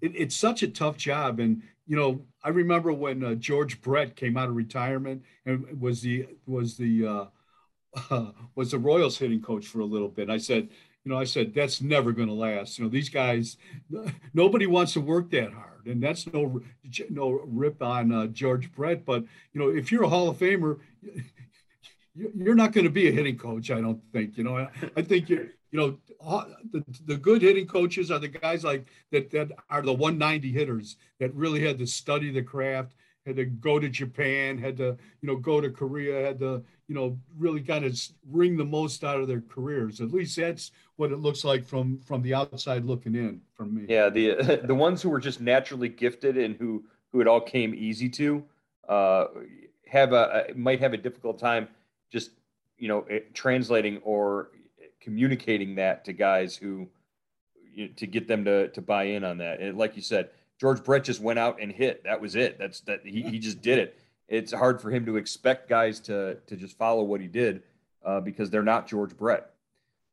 it, 0.00 0.12
it's 0.14 0.36
such 0.36 0.62
a 0.62 0.68
tough 0.68 0.98
job. 0.98 1.40
And, 1.40 1.62
you 1.86 1.96
know, 1.96 2.20
I 2.42 2.50
remember 2.50 2.92
when 2.92 3.24
uh, 3.24 3.34
George 3.34 3.80
Brett 3.80 4.16
came 4.16 4.36
out 4.36 4.50
of 4.50 4.54
retirement 4.54 5.24
and 5.46 5.80
was 5.80 6.02
the, 6.02 6.28
was 6.46 6.76
the, 6.76 7.06
uh, 7.06 7.24
uh, 8.10 8.32
was 8.54 8.70
the 8.70 8.78
Royals 8.78 9.18
hitting 9.18 9.40
coach 9.40 9.66
for 9.66 9.80
a 9.80 9.86
little 9.86 10.08
bit. 10.08 10.28
I 10.28 10.38
said, 10.38 10.68
you 11.04 11.12
know, 11.12 11.18
I 11.18 11.24
said, 11.24 11.54
that's 11.54 11.80
never 11.80 12.12
going 12.12 12.28
to 12.28 12.34
last. 12.34 12.78
You 12.78 12.84
know, 12.84 12.90
these 12.90 13.08
guys, 13.08 13.56
nobody 14.34 14.66
wants 14.66 14.92
to 14.94 15.00
work 15.00 15.30
that 15.30 15.52
hard. 15.52 15.86
And 15.86 16.02
that's 16.02 16.30
no, 16.32 16.62
no 17.10 17.30
rip 17.46 17.82
on 17.82 18.12
uh, 18.12 18.26
George 18.28 18.72
Brett. 18.72 19.04
But, 19.04 19.24
you 19.52 19.60
know, 19.60 19.68
if 19.68 19.92
you're 19.92 20.04
a 20.04 20.08
Hall 20.08 20.30
of 20.30 20.38
Famer, 20.38 20.78
you're 22.14 22.54
not 22.54 22.72
going 22.72 22.84
to 22.84 22.90
be 22.90 23.08
a 23.08 23.12
hitting 23.12 23.36
coach, 23.36 23.70
I 23.70 23.80
don't 23.80 24.00
think. 24.12 24.36
You 24.38 24.44
know, 24.44 24.68
I 24.96 25.02
think 25.02 25.28
you 25.28 25.50
you 25.70 25.78
know 25.78 25.98
the, 26.72 26.84
the 27.06 27.16
good 27.16 27.42
hitting 27.42 27.66
coaches 27.66 28.10
are 28.10 28.18
the 28.18 28.28
guys 28.28 28.64
like 28.64 28.86
that 29.10 29.30
that 29.32 29.50
are 29.70 29.82
the 29.82 29.92
190 29.92 30.52
hitters 30.52 30.96
that 31.18 31.34
really 31.34 31.64
had 31.64 31.78
to 31.78 31.86
study 31.86 32.30
the 32.30 32.42
craft 32.42 32.94
had 33.26 33.36
to 33.36 33.44
go 33.44 33.78
to 33.78 33.88
Japan, 33.88 34.58
had 34.58 34.76
to, 34.76 34.96
you 35.22 35.26
know, 35.26 35.36
go 35.36 35.60
to 35.60 35.70
Korea, 35.70 36.26
had 36.26 36.38
to, 36.40 36.62
you 36.88 36.94
know, 36.94 37.18
really 37.38 37.60
kind 37.60 37.84
of 37.84 37.98
wring 38.30 38.56
the 38.56 38.64
most 38.64 39.02
out 39.02 39.20
of 39.20 39.28
their 39.28 39.40
careers. 39.40 40.00
At 40.00 40.12
least 40.12 40.36
that's 40.36 40.72
what 40.96 41.10
it 41.10 41.18
looks 41.18 41.44
like 41.44 41.64
from 41.64 41.98
from 42.00 42.22
the 42.22 42.34
outside 42.34 42.84
looking 42.84 43.14
in 43.14 43.40
for 43.54 43.64
me. 43.64 43.86
Yeah, 43.88 44.10
the 44.10 44.60
the 44.64 44.74
ones 44.74 45.00
who 45.02 45.08
were 45.08 45.20
just 45.20 45.40
naturally 45.40 45.88
gifted 45.88 46.36
and 46.36 46.56
who 46.56 46.84
who 47.12 47.20
it 47.20 47.26
all 47.26 47.40
came 47.40 47.74
easy 47.74 48.08
to 48.10 48.44
uh, 48.88 49.26
have 49.86 50.12
a 50.12 50.46
might 50.54 50.80
have 50.80 50.92
a 50.92 50.98
difficult 50.98 51.38
time 51.38 51.68
just 52.14 52.30
you 52.78 52.86
know 52.86 53.00
eh, 53.10 53.18
translating 53.34 53.98
or 54.04 54.50
communicating 55.00 55.74
that 55.74 56.04
to 56.04 56.12
guys 56.12 56.56
who 56.56 56.88
you 57.74 57.86
know, 57.86 57.92
to 57.96 58.06
get 58.06 58.28
them 58.28 58.44
to 58.44 58.68
to 58.68 58.80
buy 58.80 59.04
in 59.04 59.24
on 59.24 59.38
that. 59.38 59.60
And 59.60 59.76
like 59.76 59.96
you 59.96 60.02
said, 60.02 60.30
George 60.60 60.82
Brett 60.84 61.02
just 61.02 61.20
went 61.20 61.40
out 61.40 61.60
and 61.60 61.72
hit. 61.72 62.04
That 62.04 62.20
was 62.20 62.36
it. 62.36 62.56
That's 62.56 62.80
that 62.82 63.00
he, 63.04 63.22
he 63.22 63.38
just 63.40 63.60
did 63.60 63.78
it. 63.78 63.98
It's 64.28 64.52
hard 64.52 64.80
for 64.80 64.90
him 64.90 65.04
to 65.06 65.16
expect 65.16 65.68
guys 65.68 65.98
to 66.00 66.36
to 66.46 66.56
just 66.56 66.78
follow 66.78 67.02
what 67.02 67.20
he 67.20 67.26
did 67.26 67.64
uh, 68.04 68.20
because 68.20 68.48
they're 68.48 68.62
not 68.62 68.86
George 68.86 69.16
Brett. 69.16 69.50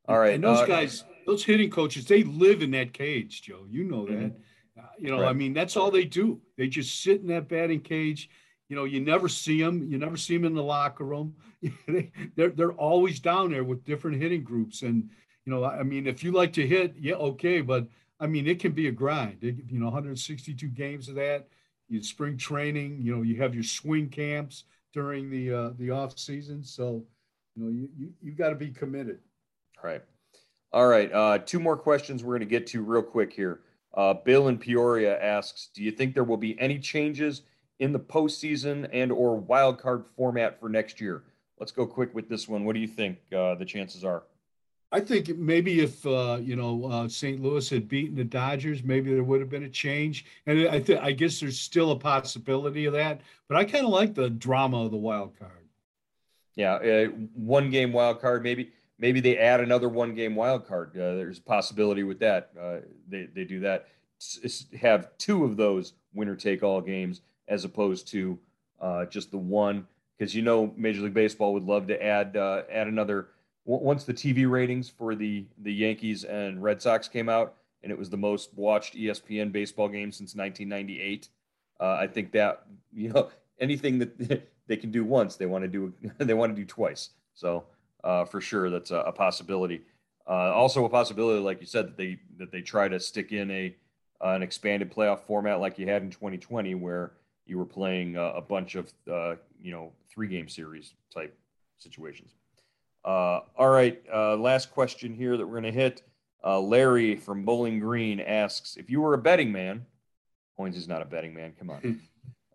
All 0.08 0.18
right, 0.18 0.34
and 0.34 0.42
those 0.42 0.58
uh, 0.58 0.66
guys, 0.66 1.04
those 1.24 1.44
hitting 1.44 1.70
coaches, 1.70 2.06
they 2.06 2.24
live 2.24 2.60
in 2.60 2.72
that 2.72 2.92
cage, 2.92 3.42
Joe. 3.42 3.64
You 3.70 3.84
know 3.84 4.06
that. 4.06 4.12
Mm-hmm. 4.12 4.80
Uh, 4.80 4.82
you 4.98 5.10
know, 5.10 5.20
right. 5.20 5.28
I 5.28 5.32
mean, 5.32 5.52
that's 5.52 5.76
all 5.76 5.92
they 5.92 6.04
do. 6.04 6.40
They 6.56 6.66
just 6.66 7.02
sit 7.02 7.20
in 7.20 7.28
that 7.28 7.46
batting 7.46 7.80
cage. 7.80 8.28
You 8.72 8.76
know, 8.76 8.84
you 8.84 9.00
never 9.00 9.28
see 9.28 9.60
them. 9.60 9.86
You 9.86 9.98
never 9.98 10.16
see 10.16 10.34
them 10.34 10.46
in 10.46 10.54
the 10.54 10.62
locker 10.62 11.04
room. 11.04 11.36
they, 11.86 12.10
they're 12.36 12.48
they're 12.48 12.72
always 12.72 13.20
down 13.20 13.50
there 13.50 13.64
with 13.64 13.84
different 13.84 14.16
hitting 14.16 14.42
groups, 14.42 14.80
and 14.80 15.10
you 15.44 15.52
know, 15.52 15.62
I 15.62 15.82
mean, 15.82 16.06
if 16.06 16.24
you 16.24 16.32
like 16.32 16.54
to 16.54 16.66
hit, 16.66 16.94
yeah, 16.98 17.16
okay, 17.16 17.60
but 17.60 17.86
I 18.18 18.26
mean, 18.28 18.46
it 18.46 18.60
can 18.60 18.72
be 18.72 18.88
a 18.88 18.90
grind. 18.90 19.44
It, 19.44 19.56
you 19.68 19.78
know, 19.78 19.84
162 19.84 20.68
games 20.68 21.10
of 21.10 21.16
that. 21.16 21.48
You 21.90 22.02
spring 22.02 22.38
training. 22.38 23.02
You 23.02 23.14
know, 23.14 23.20
you 23.20 23.36
have 23.42 23.54
your 23.54 23.62
swing 23.62 24.08
camps 24.08 24.64
during 24.94 25.28
the 25.28 25.52
uh, 25.52 25.70
the 25.78 25.90
off 25.90 26.18
season. 26.18 26.64
So, 26.64 27.04
you 27.54 27.62
know, 27.62 27.68
you 27.68 27.90
you, 27.94 28.12
you 28.22 28.32
got 28.32 28.48
to 28.48 28.56
be 28.56 28.70
committed. 28.70 29.18
All 29.84 29.90
right, 29.90 30.02
all 30.72 30.86
right. 30.86 31.12
Uh, 31.12 31.36
two 31.36 31.60
more 31.60 31.76
questions 31.76 32.24
we're 32.24 32.38
going 32.38 32.48
to 32.48 32.58
get 32.58 32.66
to 32.68 32.82
real 32.82 33.02
quick 33.02 33.34
here. 33.34 33.60
Uh, 33.92 34.14
Bill 34.14 34.48
in 34.48 34.56
Peoria 34.56 35.22
asks, 35.22 35.68
"Do 35.74 35.82
you 35.82 35.90
think 35.90 36.14
there 36.14 36.24
will 36.24 36.38
be 36.38 36.58
any 36.58 36.78
changes 36.78 37.42
in 37.82 37.92
the 37.92 38.00
postseason 38.00 38.88
and 38.92 39.12
or 39.12 39.36
wild 39.36 39.78
card 39.78 40.04
format 40.16 40.58
for 40.58 40.68
next 40.68 41.00
year?" 41.00 41.22
Let's 41.58 41.72
go 41.72 41.86
quick 41.86 42.14
with 42.14 42.28
this 42.28 42.48
one. 42.48 42.64
What 42.64 42.74
do 42.74 42.80
you 42.80 42.88
think 42.88 43.18
uh, 43.32 43.54
the 43.54 43.64
chances 43.64 44.04
are? 44.04 44.24
I 44.92 45.00
think 45.00 45.28
maybe 45.38 45.80
if 45.80 46.04
uh, 46.06 46.38
you 46.40 46.54
know 46.54 46.84
uh, 46.84 47.08
St. 47.08 47.42
Louis 47.42 47.68
had 47.68 47.88
beaten 47.88 48.14
the 48.14 48.24
Dodgers, 48.24 48.84
maybe 48.84 49.14
there 49.14 49.24
would 49.24 49.40
have 49.40 49.48
been 49.48 49.64
a 49.64 49.68
change. 49.68 50.26
And 50.46 50.68
I 50.68 50.80
th- 50.80 51.00
I 51.00 51.12
guess 51.12 51.40
there's 51.40 51.58
still 51.58 51.92
a 51.92 51.98
possibility 51.98 52.84
of 52.84 52.92
that. 52.92 53.22
But 53.48 53.56
I 53.56 53.64
kind 53.64 53.86
of 53.86 53.90
like 53.90 54.14
the 54.14 54.28
drama 54.28 54.84
of 54.84 54.90
the 54.90 54.98
wild 54.98 55.38
card. 55.38 55.66
Yeah, 56.56 56.74
uh, 56.74 57.06
one 57.34 57.70
game 57.70 57.92
wild 57.92 58.20
card. 58.20 58.42
Maybe 58.42 58.72
maybe 58.98 59.20
they 59.20 59.38
add 59.38 59.60
another 59.60 59.88
one 59.88 60.14
game 60.14 60.34
wild 60.34 60.66
card. 60.66 60.90
Uh, 60.94 61.16
there's 61.16 61.38
a 61.38 61.42
possibility 61.42 62.02
with 62.02 62.18
that. 62.18 62.50
Uh, 62.60 62.78
they 63.08 63.28
they 63.34 63.44
do 63.44 63.60
that. 63.60 63.88
S- 64.20 64.66
have 64.78 65.16
two 65.16 65.44
of 65.44 65.56
those 65.56 65.94
winner 66.12 66.36
take 66.36 66.62
all 66.62 66.82
games 66.82 67.22
as 67.52 67.64
opposed 67.64 68.08
to 68.08 68.38
uh, 68.80 69.04
just 69.04 69.30
the 69.30 69.38
one. 69.38 69.86
Because 70.18 70.34
you 70.34 70.42
know 70.42 70.72
Major 70.76 71.02
League 71.02 71.14
Baseball 71.14 71.52
would 71.52 71.64
love 71.64 71.86
to 71.88 72.02
add 72.02 72.36
add 72.36 72.86
another 72.86 73.28
once 73.64 74.04
the 74.04 74.14
TV 74.14 74.50
ratings 74.50 74.88
for 74.88 75.14
the 75.14 75.46
the 75.58 75.72
Yankees 75.72 76.24
and 76.24 76.62
Red 76.62 76.80
Sox 76.80 77.08
came 77.08 77.28
out, 77.28 77.54
and 77.82 77.92
it 77.92 77.98
was 77.98 78.10
the 78.10 78.16
most 78.16 78.50
watched 78.54 78.94
ESPN 78.94 79.52
baseball 79.52 79.88
game 79.88 80.10
since 80.12 80.34
1998. 80.34 81.28
Uh, 81.80 81.96
I 82.00 82.06
think 82.06 82.32
that 82.32 82.66
you 82.92 83.10
know 83.10 83.30
anything 83.60 83.98
that 83.98 84.48
they 84.66 84.76
can 84.76 84.90
do 84.90 85.04
once, 85.04 85.36
they 85.36 85.46
want 85.46 85.62
to 85.62 85.68
do 85.68 85.92
they 86.18 86.34
want 86.34 86.54
to 86.54 86.60
do 86.60 86.66
twice. 86.66 87.10
So 87.34 87.64
uh, 88.04 88.24
for 88.24 88.40
sure, 88.40 88.70
that's 88.70 88.90
a, 88.90 88.98
a 88.98 89.12
possibility. 89.12 89.82
Uh, 90.28 90.52
also, 90.52 90.84
a 90.84 90.88
possibility, 90.88 91.40
like 91.40 91.60
you 91.60 91.66
said, 91.66 91.86
that 91.86 91.96
they 91.96 92.18
that 92.38 92.52
they 92.52 92.62
try 92.62 92.88
to 92.88 93.00
stick 93.00 93.32
in 93.32 93.50
a 93.50 93.74
uh, 94.20 94.30
an 94.30 94.42
expanded 94.42 94.92
playoff 94.92 95.20
format 95.20 95.60
like 95.60 95.78
you 95.78 95.86
had 95.86 96.02
in 96.02 96.10
2020, 96.10 96.74
where 96.76 97.12
you 97.46 97.58
were 97.58 97.66
playing 97.66 98.16
a 98.16 98.40
bunch 98.40 98.74
of 98.74 98.92
uh, 99.10 99.34
you 99.60 99.72
know 99.72 99.92
three 100.08 100.28
game 100.28 100.48
series 100.48 100.94
type 101.12 101.36
situations. 101.78 102.32
Uh, 103.04 103.40
all 103.56 103.68
right, 103.68 104.00
uh, 104.12 104.36
last 104.36 104.70
question 104.70 105.14
here 105.14 105.36
that 105.36 105.46
we're 105.46 105.60
going 105.60 105.64
to 105.64 105.72
hit. 105.72 106.02
Uh, 106.44 106.60
Larry 106.60 107.16
from 107.16 107.44
Bowling 107.44 107.78
Green 107.78 108.20
asks 108.20 108.76
If 108.76 108.90
you 108.90 109.00
were 109.00 109.14
a 109.14 109.18
betting 109.18 109.52
man, 109.52 109.86
Hoynes 110.58 110.76
is 110.76 110.88
not 110.88 111.02
a 111.02 111.04
betting 111.04 111.34
man, 111.34 111.52
come 111.58 111.70
on. 111.70 112.00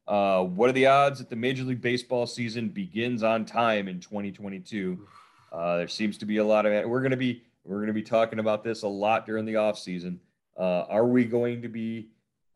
Uh, 0.07 0.41
what 0.41 0.69
are 0.69 0.71
the 0.71 0.85
odds 0.85 1.19
that 1.19 1.29
the 1.29 1.35
Major 1.35 1.65
League 1.65 1.81
Baseball 1.81 2.25
season 2.25 2.69
begins 2.69 3.23
on 3.23 3.43
time 3.43 3.89
in 3.89 3.99
2022? 3.99 5.05
Uh, 5.51 5.77
there 5.79 5.87
seems 5.89 6.17
to 6.17 6.25
be 6.25 6.37
a 6.37 6.45
lot 6.45 6.65
of 6.65 6.89
we're 6.89 7.01
going 7.01 7.11
to 7.11 7.17
be 7.17 7.43
we're 7.65 7.75
going 7.75 7.87
to 7.87 7.93
be 7.93 8.01
talking 8.01 8.39
about 8.39 8.63
this 8.63 8.83
a 8.83 8.87
lot 8.87 9.25
during 9.25 9.43
the 9.43 9.57
off 9.57 9.77
season. 9.77 10.21
Uh, 10.57 10.85
are 10.87 11.05
we 11.05 11.25
going 11.25 11.61
to 11.61 11.67
be 11.67 12.07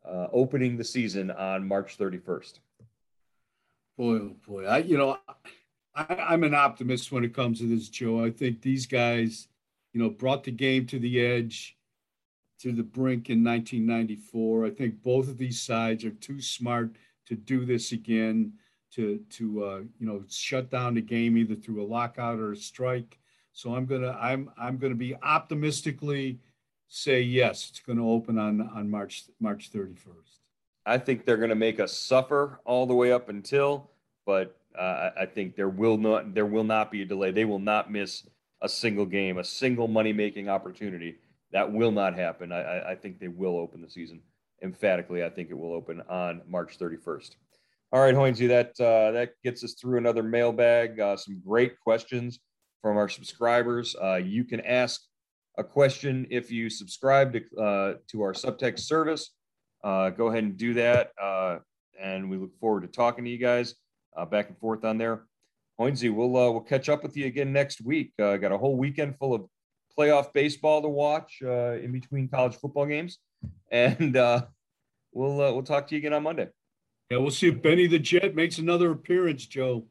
opening 0.04 0.76
the 0.76 0.84
season 0.84 1.30
on 1.30 1.66
March 1.66 1.98
31st? 1.98 2.58
Boy, 3.96 4.14
oh 4.14 4.36
boy, 4.46 4.64
I 4.64 4.78
you 4.78 4.96
know 4.96 5.18
I, 5.94 6.34
am 6.34 6.44
an 6.44 6.54
optimist 6.54 7.12
when 7.12 7.24
it 7.24 7.34
comes 7.34 7.58
to 7.58 7.66
this, 7.66 7.88
Joe. 7.88 8.24
I 8.24 8.30
think 8.30 8.62
these 8.62 8.86
guys, 8.86 9.48
you 9.92 10.02
know, 10.02 10.10
brought 10.10 10.44
the 10.44 10.50
game 10.50 10.86
to 10.86 10.98
the 10.98 11.20
edge, 11.20 11.76
to 12.60 12.72
the 12.72 12.82
brink 12.82 13.28
in 13.28 13.44
1994. 13.44 14.66
I 14.66 14.70
think 14.70 15.02
both 15.02 15.28
of 15.28 15.36
these 15.36 15.60
sides 15.60 16.04
are 16.04 16.10
too 16.10 16.40
smart 16.40 16.96
to 17.26 17.34
do 17.34 17.64
this 17.64 17.92
again, 17.92 18.54
to 18.92 19.20
to 19.30 19.64
uh, 19.64 19.80
you 19.98 20.06
know 20.06 20.24
shut 20.28 20.70
down 20.70 20.94
the 20.94 21.02
game 21.02 21.36
either 21.36 21.54
through 21.54 21.82
a 21.82 21.86
lockout 21.86 22.38
or 22.38 22.52
a 22.52 22.56
strike. 22.56 23.18
So 23.52 23.74
I'm 23.74 23.84
gonna 23.84 24.16
I'm 24.20 24.50
I'm 24.56 24.78
gonna 24.78 24.94
be 24.94 25.14
optimistically 25.22 26.40
say 26.92 27.22
yes, 27.22 27.70
it's 27.70 27.80
going 27.80 27.96
to 27.96 28.08
open 28.08 28.38
on 28.38 28.60
on 28.74 28.90
March 28.90 29.24
March 29.40 29.72
31st. 29.72 30.40
I 30.84 30.98
think 30.98 31.24
they're 31.24 31.38
going 31.38 31.48
to 31.48 31.54
make 31.54 31.80
us 31.80 31.96
suffer 31.96 32.60
all 32.64 32.86
the 32.86 32.94
way 32.94 33.12
up 33.12 33.28
until, 33.28 33.90
but 34.26 34.58
uh, 34.78 35.10
I 35.18 35.26
think 35.26 35.56
there 35.56 35.68
will 35.68 35.96
not 35.96 36.34
there 36.34 36.46
will 36.46 36.64
not 36.64 36.90
be 36.90 37.02
a 37.02 37.04
delay. 37.06 37.30
They 37.30 37.46
will 37.46 37.58
not 37.58 37.90
miss 37.90 38.26
a 38.60 38.68
single 38.68 39.06
game, 39.06 39.38
a 39.38 39.44
single 39.44 39.88
money 39.88 40.12
making 40.12 40.48
opportunity. 40.48 41.16
That 41.52 41.72
will 41.72 41.90
not 41.90 42.14
happen. 42.14 42.52
I, 42.52 42.92
I 42.92 42.94
think 42.94 43.18
they 43.18 43.28
will 43.28 43.58
open 43.58 43.80
the 43.80 43.90
season 43.90 44.20
emphatically. 44.62 45.24
I 45.24 45.30
think 45.30 45.50
it 45.50 45.58
will 45.58 45.72
open 45.72 46.02
on 46.08 46.42
March 46.46 46.78
31st. 46.78 47.36
All 47.92 48.00
right, 48.00 48.14
Hoynesy, 48.14 48.48
that 48.48 48.78
uh, 48.80 49.12
that 49.12 49.34
gets 49.42 49.64
us 49.64 49.74
through 49.74 49.96
another 49.98 50.22
mailbag. 50.22 51.00
Uh, 51.00 51.16
some 51.16 51.40
great 51.46 51.80
questions 51.80 52.38
from 52.82 52.98
our 52.98 53.08
subscribers. 53.08 53.96
Uh, 54.02 54.16
you 54.16 54.44
can 54.44 54.60
ask 54.60 55.02
a 55.58 55.64
question 55.64 56.26
if 56.30 56.50
you 56.50 56.70
subscribe 56.70 57.32
to 57.32 57.60
uh, 57.60 57.94
to 58.08 58.22
our 58.22 58.32
subtext 58.32 58.80
service. 58.80 59.30
Uh, 59.84 60.10
go 60.10 60.28
ahead 60.28 60.44
and 60.44 60.56
do 60.56 60.74
that, 60.74 61.10
and 62.00 62.30
we 62.30 62.36
look 62.36 62.56
forward 62.58 62.82
to 62.82 62.88
talking 62.88 63.24
to 63.24 63.30
you 63.30 63.38
guys 63.38 63.74
uh, 64.16 64.24
back 64.24 64.48
and 64.48 64.58
forth 64.58 64.84
on 64.84 64.98
there. 64.98 65.24
Hoynesy, 65.80 66.14
we'll 66.14 66.36
uh, 66.36 66.50
we'll 66.50 66.60
catch 66.60 66.88
up 66.88 67.02
with 67.02 67.16
you 67.16 67.26
again 67.26 67.52
next 67.52 67.80
week. 67.80 68.12
Uh, 68.20 68.36
got 68.36 68.52
a 68.52 68.58
whole 68.58 68.76
weekend 68.76 69.16
full 69.18 69.34
of 69.34 69.46
playoff 69.98 70.32
baseball 70.32 70.82
to 70.82 70.88
watch 70.88 71.42
uh, 71.44 71.72
in 71.72 71.92
between 71.92 72.28
college 72.28 72.54
football 72.56 72.86
games, 72.86 73.18
and 73.70 74.16
uh, 74.16 74.42
we'll 75.12 75.40
uh, 75.40 75.52
we'll 75.52 75.62
talk 75.62 75.86
to 75.88 75.94
you 75.94 75.98
again 75.98 76.12
on 76.12 76.22
Monday. 76.22 76.48
Yeah, 77.10 77.18
we'll 77.18 77.30
see 77.30 77.48
if 77.48 77.62
Benny 77.62 77.86
the 77.86 77.98
Jet 77.98 78.34
makes 78.34 78.58
another 78.58 78.90
appearance, 78.90 79.46
Joe. 79.46 79.86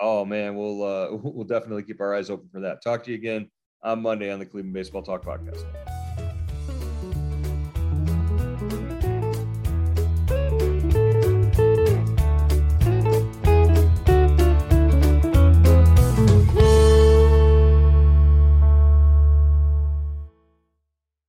Oh 0.00 0.24
man, 0.24 0.56
we'll 0.56 0.82
uh, 0.82 1.08
we'll 1.22 1.44
definitely 1.44 1.82
keep 1.82 2.00
our 2.00 2.14
eyes 2.14 2.30
open 2.30 2.48
for 2.52 2.60
that. 2.60 2.82
Talk 2.82 3.04
to 3.04 3.10
you 3.10 3.16
again 3.16 3.50
on 3.82 4.02
Monday 4.02 4.30
on 4.30 4.38
the 4.38 4.46
Cleveland 4.46 4.74
Baseball 4.74 5.02
Talk 5.02 5.24
podcast. 5.24 5.64